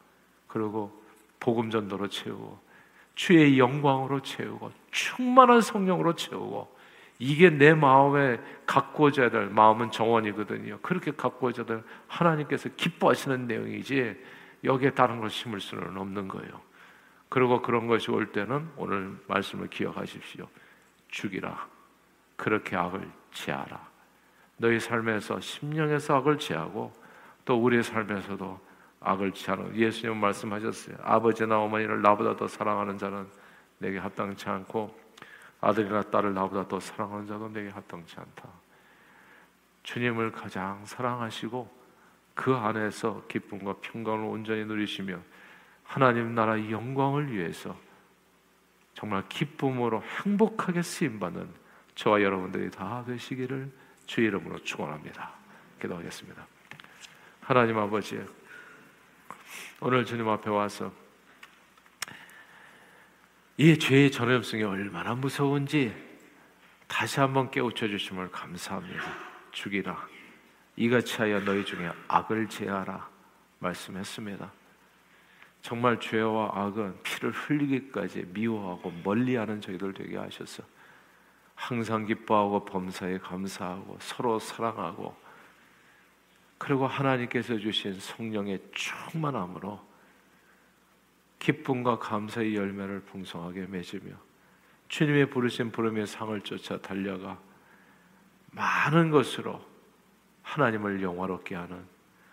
그리고 0.46 1.02
복음 1.40 1.70
전도로 1.70 2.08
채우고 2.08 2.71
주의 3.14 3.58
영광으로 3.58 4.20
채우고 4.20 4.72
충만한 4.90 5.60
성령으로 5.60 6.14
채우고 6.14 6.76
이게 7.18 7.50
내 7.50 7.72
마음에 7.74 8.40
가꾸어져야 8.66 9.30
될 9.30 9.46
마음은 9.46 9.90
정원이거든요. 9.90 10.80
그렇게 10.82 11.12
가꾸어져야 11.12 11.66
될 11.66 11.82
하나님께서 12.08 12.68
기뻐하시는 12.76 13.46
내용이지 13.46 14.16
여기에 14.64 14.90
다른 14.90 15.20
걸 15.20 15.30
심을 15.30 15.60
수는 15.60 15.96
없는 15.96 16.28
거예요. 16.28 16.60
그리고 17.28 17.62
그런 17.62 17.86
것이 17.86 18.10
올 18.10 18.32
때는 18.32 18.68
오늘 18.76 19.16
말씀을 19.26 19.68
기억하십시오. 19.68 20.46
죽이라. 21.08 21.66
그렇게 22.36 22.76
악을 22.76 23.08
제하라. 23.32 23.80
너희 24.56 24.78
삶에서 24.78 25.40
심령에서 25.40 26.16
악을 26.16 26.38
제하고 26.38 26.92
또 27.44 27.62
우리의 27.62 27.82
삶에서도 27.82 28.60
악을 29.02 29.32
취하는 29.32 29.74
예수님 29.74 30.16
말씀하셨어요. 30.18 30.96
아버지나 31.02 31.60
어머니를 31.60 32.02
나보다 32.02 32.36
더 32.36 32.46
사랑하는 32.48 32.98
자는 32.98 33.26
내게 33.78 33.98
합당치 33.98 34.48
않고 34.48 34.96
아들이나 35.60 36.02
딸을 36.02 36.34
나보다 36.34 36.68
더 36.68 36.80
사랑하는 36.80 37.26
자도 37.26 37.48
내게 37.48 37.68
합당치 37.68 38.16
않다. 38.18 38.48
주님을 39.82 40.32
가장 40.32 40.84
사랑하시고 40.84 41.82
그 42.34 42.54
안에서 42.54 43.24
기쁨과 43.28 43.76
평강을 43.80 44.24
온전히 44.24 44.64
누리시며 44.64 45.18
하나님 45.84 46.34
나라 46.34 46.58
영광을 46.70 47.32
위해서 47.32 47.76
정말 48.94 49.24
기쁨으로 49.28 50.02
행복하게 50.24 50.82
쓰임 50.82 51.18
받는 51.18 51.48
저와 51.94 52.22
여러분들이 52.22 52.70
다 52.70 53.04
되시기를 53.06 53.70
주의 54.06 54.28
이름으로 54.28 54.58
축원합니다. 54.60 55.32
기도하겠습니다. 55.80 56.46
하나님 57.40 57.78
아버지 57.78 58.24
오늘 59.84 60.04
주님 60.04 60.28
앞에 60.28 60.48
와서 60.48 60.92
이 63.56 63.76
죄의 63.76 64.12
전염성이 64.12 64.62
얼마나 64.62 65.12
무서운지 65.12 65.92
다시 66.86 67.18
한번 67.18 67.50
깨우쳐 67.50 67.88
주심을 67.88 68.30
감사합니다. 68.30 69.02
죽이라. 69.50 70.08
이같이 70.76 71.16
하여 71.16 71.40
너희 71.40 71.64
중에 71.64 71.90
악을 72.06 72.48
제하라 72.48 73.08
말씀했습니다. 73.58 74.52
정말 75.62 75.98
죄와 75.98 76.52
악은 76.54 77.02
피를 77.02 77.32
흘리기까지 77.32 78.26
미워하고 78.28 78.92
멀리하는 79.02 79.60
저희들 79.60 79.94
되게 79.94 80.16
하셔서 80.16 80.62
항상 81.56 82.06
기뻐하고 82.06 82.64
범사에 82.66 83.18
감사하고 83.18 83.98
서로 84.00 84.38
사랑하고 84.38 85.21
그리고 86.62 86.86
하나님께서 86.86 87.58
주신 87.58 87.98
성령의 87.98 88.60
충만함으로 88.70 89.80
기쁨과 91.40 91.98
감사의 91.98 92.54
열매를 92.54 93.00
풍성하게 93.00 93.66
맺으며 93.66 94.12
주님의 94.86 95.30
부르신 95.30 95.72
부름의 95.72 96.06
상을 96.06 96.40
쫓아 96.42 96.78
달려가 96.80 97.40
많은 98.52 99.10
것으로 99.10 99.60
하나님을 100.42 101.02
영화롭게 101.02 101.56
하는 101.56 101.82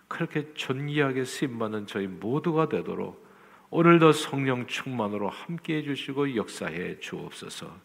그렇게 0.08 0.54
존귀하게 0.54 1.26
쓰임받는 1.26 1.88
저희 1.88 2.06
모두가 2.06 2.70
되도록 2.70 3.28
오늘도 3.72 4.12
성령 4.12 4.68
충만으로 4.68 5.28
함께해 5.28 5.82
주시고 5.82 6.36
역사해 6.36 7.00
주옵소서. 7.00 7.76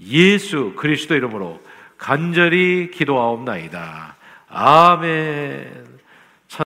예수 0.00 0.74
그리스도 0.76 1.14
이름으로 1.14 1.62
간절히 1.96 2.90
기도하옵나이다. 2.90 4.17
아멘. 4.50 5.97